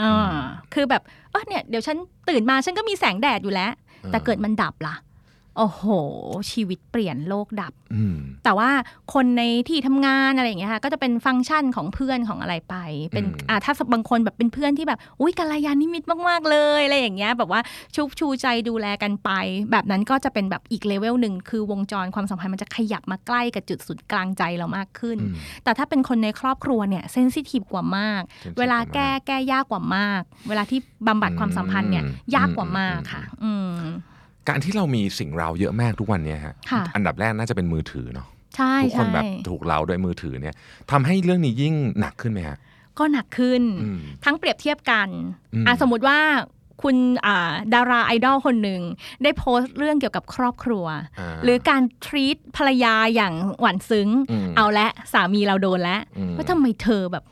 [0.00, 0.34] อ่า
[0.74, 1.02] คือแบบ
[1.34, 1.96] เออเนี่ยเดี๋ยวฉัน
[2.28, 3.70] ตื่นมาฉันก็มีแสงแดดอยู่แล้ว
[4.10, 4.94] แต่เกิดมันดับล่ะ
[5.56, 5.82] โอ้โห
[6.50, 8.70] ชีวิตเปลี่ยนโลกดับอืมแต่ว่า
[9.14, 12.74] คนในที่ทำงานอะไรอย่างเงี้ยค่ะก็จะเป็นฟังก์ชันของเพื่อนของอะไรไป
[13.12, 17.60] เป็นอืมอ่าถ้าบางคนแบบเป็นเพื่อนที่แบบ อุ้ยกัลยาณมิตรมาก ๆ เลยอะไรอย่างเงี้ยแบบว่า
[17.94, 19.30] ชุบชูใจดูแลกันไป
[19.70, 25.34] แบบนั้นก็จะเป็นแบบอีกเลเวลหนึ่งคือวงจรความสัมพันธ์มันจะขยับมาใกล้กับจุดศูนย์กลางใจเรามากขึ้นอืม
[25.64, 33.78] แต่ถ้าเป็นคนในครอบครัวเนี่ยเซนซิทีฟกว่ามาก sensitive เวลากว่ามากแก้แก้ยากกว่ามาก เวลาที่บำบัดความสัมพันธ์เนี่ยอืมยากกว่ามากค่ะ อืม
[34.48, 40.54] การที่เรามีสิ่งเราเยอะมากทุกวันเนี้ฮะค่ะอันดับแรกน่าจะเป็นมือถือเนาะใช่ทุกคนใช่แบบถูกเราโดยมือถือเนี่ย
[40.90, 42.56] ทำให้เรื่องนี้ยิ่งหนักขึ้นไหมฮะ
[42.98, 45.08] ก็หนักขึ้นอืมทั้งเปรียบเทียบกัน
[45.54, 46.18] อืมอะสมมุติว่า
[46.82, 48.80] คุณอ่าดาราไอดอลคนหนึ่ง
[49.22, 50.96] ได้โพสต์เรื่องเกี่ยวกับครอบครัวา
[51.44, 57.24] หรือการทรีตภรรยาอย่างหวานซึ้งอืมเอาละสามีเราโดนแล้วอืมว่าทำไมเธอแบบ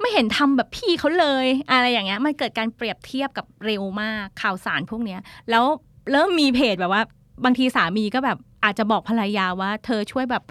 [0.00, 5.64] ไม่เห็นทำแบบพี่เขาเลย อะไรอย่างเงี้ยมันเกิดการเปรียบเทียบกับเร็วมากข่าวสารพวกเนี้ย แล้ว
[6.10, 7.02] เริ่มมีเพจแบบว่า
[7.44, 10.42] บางทีสามีก็แบบอาจจะบอกภรรยาว่าเธอช่วยแบบ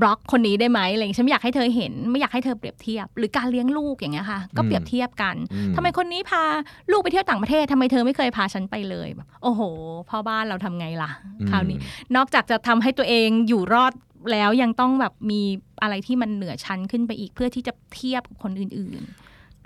[0.00, 6.42] บล็อกคนนี้ได้ไหมอะไรอย่างเงี้ยฉันไม่อยากให้เธอเห็น ไม่อยากให้เธอเปรียบเทียบ หรือการเลี้ยงลูกอย่างเงี้ยค่ะ ก็เปรียบเทียบกันอืมทำไมคนนี้พา
[6.90, 9.60] ลูกไปเที่ยวต่างประเทศทำไมเธอไม่เคยพาฉันไปเลยแบบโอ้โห
[10.08, 11.10] พ่อบ้านเราทำไงล่ะ
[11.50, 11.78] คราวนี้
[12.16, 13.92] นอกจากจะทำให้ตัวเองอยู่รอด
[14.32, 15.40] แล้วยังต้องแบบมี
[15.82, 19.02] อะไรที่มันเหนือชั้นขึ้นไปอีกเพื่อที่จะเทียบกับคนอื่น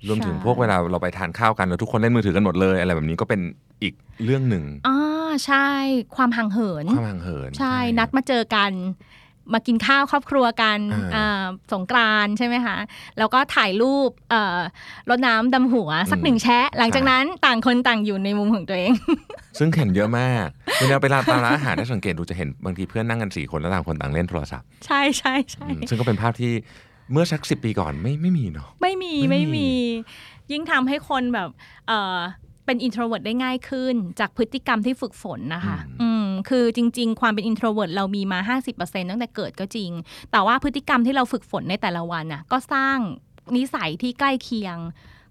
[0.08, 3.40] รวมถึงใช่พวกเวลาเราไปทานข้าวกันแล้วทุกคนเล่นมือถือกันหมดเลย อะไรแบบนี้ก็เป็น
[3.82, 4.96] อีกเรื่องหนึ่งๆอ่า
[5.46, 5.68] ใช่
[6.16, 8.72] ความห่างเหิน ความห่างเหิน ใช่ นัดมาเจอกัน
[9.54, 12.76] มากินข้าวครอบครัวกันอ่าอ่าสงกรานต์ใช่ไหมคะ
[13.18, 14.58] แล้วก็ถ่ายรูปเอ่อ
[15.10, 18.92] รดน้ำดำหัวสักหนึ่งแชะ หลังจากนั้นต่างคนต่างอยู่ในมุมของตัวเอง
[19.58, 20.46] ซึ่งเห็นเยอะมาก
[20.80, 26.52] เวลาไปร้านตามร้านอาหารถ้าสังเกตดูจะเห็นบางทีเพื่อนนั่งกันสี่คนแล้วต่างคนต่างเล่นโทรศัพท์ ใช่ใช่ใช่อืมซึ่งก็เป็นภาพที่
[27.12, 29.68] เมื่อสักสิบปีก่อนไม่ไม่มีเนาะไม่มีไม่ไม่มีมี
[30.52, 31.48] ยิ่งทำให้คนแบบ
[32.66, 39.90] เออเป็น introvert ได้ง่ายขึ้น จากพฤติกรรมที่ฝึกฝนนะคะ อืม คือจริง ๆ ความเป็น introvert เรามีมา 50%ตั้งแต่เกิดก็จริง
[40.32, 42.98] แต่ว่าพฤติกรรมที่เราฝึกฝนในแต่ละวันน่ะก็สร้าง
[43.56, 44.76] นิสัยที่ใกล้เคียง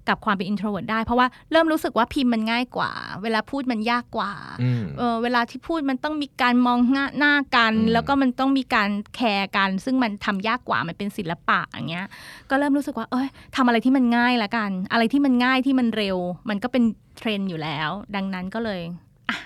[0.10, 2.91] กับความเป็น introvert ได้ เพราะว่าเริ่มรู้สึกว่าพิมพ์มันง่ายกว่า
[3.24, 4.32] เวลาพูดมันยากกว่า
[4.62, 12.08] อืมเออเวลาที่พูดมันต้องมีการมองหน้าหน้ากันอืมแล้วก็มันต้องมีการแคร์กัน ซึ่งมันทำยากกว่ามันเป็นศิลปะอย่างเงี้ย
[12.49, 16.18] ก็เริ่มรู้สึกว่าเอ้ยทำอะไรที่มันง่ายละกัน อะไรที่มันง่ายที่มันเร็ว
[16.49, 16.84] มันก็เป็น
[17.18, 18.82] เทรนด์อยู่แล้ว ดังนั้นก็เลย
[19.30, 19.38] อะ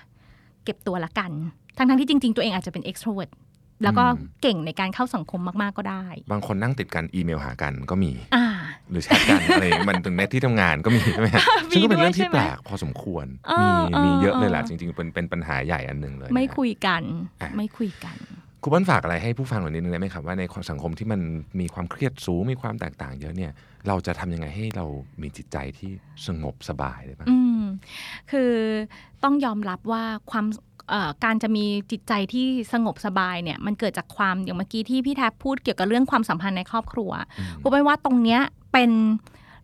[0.64, 1.32] เก็บตัวละกัน
[1.78, 3.32] ทั้งๆที่จริง ๆ ตัวเองอาจจะเป็น extrovert
[3.84, 4.06] แล้วก็
[4.42, 8.46] เก่งในการเข้าสังคมมาก ๆ ก็ได้ บางคนนั่งติดกันอีเมลหากันก็มี อ่า
[8.92, 17.02] หรือแชทกันอะไรอย่างเงี้ยมันถึงในที่ทำงานก็มีใช่ไหมฮะมีซึ่งก็เป็นเรื่องด้วยที่ใช่ไหมแปลกพอสมควรเอมีอเออมีเยอะเลยแหละเออจริงๆเป็นเป็นปัญหาใหญ่อันหนึ่งเลยนะไม่คุยกัน
[17.42, 18.18] อะไม่คุยกัน
[18.62, 21.22] คุณเปิ้ลฝากอะไรให้ผู้ฟังหน่อยนิดนึงได้ไหมครับว่าในสังคมที่มัน
[21.60, 23.52] มีความเครียดสูงมีความแตกต่างเยอะเนี่ย
[23.88, 24.86] เราจะทำยังไงให้เรา
[25.22, 25.92] มีจิตใจที่
[26.28, 27.62] สงบสบายได้บ้างอืม
[28.32, 28.52] คือ
[29.24, 30.46] ต้องยอมรับว่าความ
[30.90, 38.90] เอ่อการจะมีจิตใจที่สงบสบายเนี่ยมันเกิดจากความอย่างเมื่อกี้ที่พี่แทบพูดเกี่ยวกับเรื่องความสัมพันธ์ในครอบครัวอืมพูดไปว่าตรงเนี้ย เป็น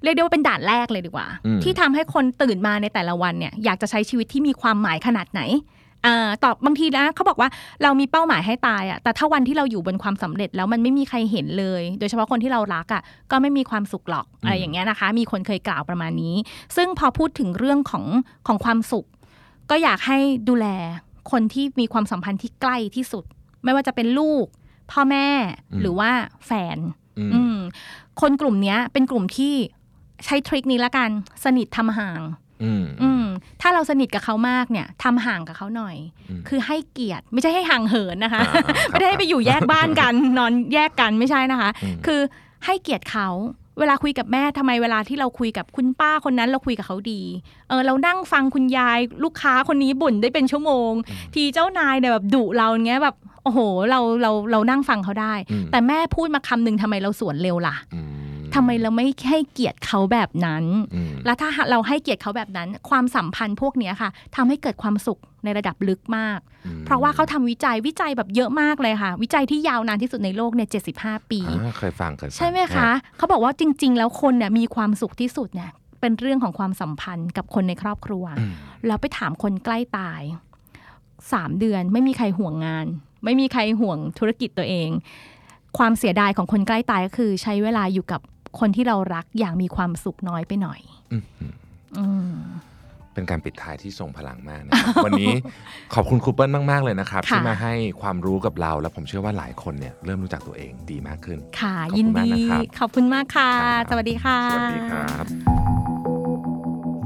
[0.04, 5.42] เรียกได้ว่าเป็นด่านแรกเลยดีกว่าอืมที่ทำให้คนตื่นมาในแต่ละวันเนี่ยอยากจะใช้ชีวิตที่มีความหมายขนาดไหน
[6.06, 7.50] อ่าตอบบางทีนะเขาบอกว่า
[7.84, 13.02] เรามีเป้าหมายให้ตายอะแต่ถ้าวันที่เราอยู่บนความสำเร็จแล้วมันไม่มีใครเห็นเลย โดยเฉพาะคนที่เรารักอะ
[13.32, 16.36] ก็ไม่มีความสุขหรอกอะไรอย่างเงี้ยนะคะ มีคนเคยกล่าวประมาณนี้
[16.76, 18.06] ซึ่งพอพูดถึงเรื่องของ
[18.48, 19.06] ของความสุข
[19.70, 20.18] ก็อยากให้
[20.50, 20.68] ดูแล
[21.32, 23.24] คนที่มีความสัมพันธ์ที่ใกล้ที่สุด
[23.64, 24.46] ไม่ว่าจะเป็นลูก
[24.92, 25.28] พ่อแม่
[25.72, 26.12] อืมหรือว่า
[26.46, 27.05] แฟนอืมอืม
[28.22, 29.54] คนกลุ่มเนี้ยเป็นกลุ่มที่
[30.26, 31.10] ใช้ทริคนี้ละกัน
[31.44, 32.22] สนิททำห่าง
[32.64, 33.26] อืมอืม
[33.62, 35.96] ถ้าเราสนิทกับเขามากเนี่ยทำห่างกับเขาหน่อย
[36.30, 42.22] อืมคือให้เกียรติไม่ใช่ให้ห่างเหินนะคะอ่าครับไม่ได้ให้ไปอยู่แยกบ้านกัน นอนแยกกันไม่ใช่นะคะอืมคือ
[42.66, 43.30] ให้เกียรติเขา
[43.80, 47.22] เวลาคุยกับแม่ทำไมเวลาที่เราคุยกับคุณป้าคนนั้นเราคุยกับเขาดี
[47.70, 50.92] เออเรานั่งฟังคุณยายลูกค้าคนนี้บ่นได้เป็นชั่วโมง
[51.34, 58.08] ทีเจ้านายเนี่ยแบบดุเราอย่างเงี้ยแบบ โอ้โห เราเราเรานั่งฟังเขาได้อืมแต่แม่พูดมาคำหนึ่งทำไมเราสวนเร็วล่ะอืม
[58.56, 60.64] ทำไมเราไม่ให้เกียรติเขาแบบนั้น
[60.96, 70.70] อืมแล้วถ้าเราให้เกียรติเขาแบบนั้น ความสัมพันธ์พวกเนี้ยค่ะทำให้เกิดความสุขในระดับลึกมากอืมเพราะว่าเขาทำวิจัยวิจัยแบบเยอะมากเลยค่ะ วิจัยที่ยาวนานที่สุดในโลกเนี่ย
[71.00, 75.72] 75ปีอ่าเคยฟังเคยฟังใช่ไหมคะ เขาบอกว่าจริง ๆ แล้วคนเนี่ยมีความสุขที่สุดเนี่ย
[76.02, 78.52] เป็นเรื่องของความสัมพันธ์กับคนในครอบครัวอืม
[78.88, 80.22] แล้วไปถามคนใกล้ตาย
[81.34, 82.86] สามเดือนไม่มีใครห่วงงาน
[83.26, 84.90] ไม่มีใครห่วงธุรกิจตัวเอง
[85.78, 88.22] ความเสียดายของคนใกล้ตายก็คือ ใช้เวลาอยู่กับ
[88.60, 90.80] คนที่เรารักอย่างมีความสุขน้อยไปหน่อย
[91.12, 91.54] อืมอืม
[91.98, 92.34] อืม
[93.14, 95.34] เป็นการปิดท้ายที่ทรงพลังมากนะครับวันนี้
[95.94, 105.26] ขอบคุณครูเปิ้ลมาก ๆ เลยนะครับค่ะที่มาให้ความรู้กับเรา และผมเชื่อว่าหลายคนเนี่ยเริ่มรู้จักตัวเองดีมากขึ้น ค่ะขอบคุณยินมากดีนะครับขอบคุณมากค่ะครับสวัสดีค่ะ สวัสดีครับ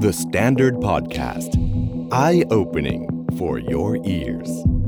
[0.04, 1.50] The Standard Podcast.
[2.10, 3.02] Eye opening
[3.38, 4.79] for your ears.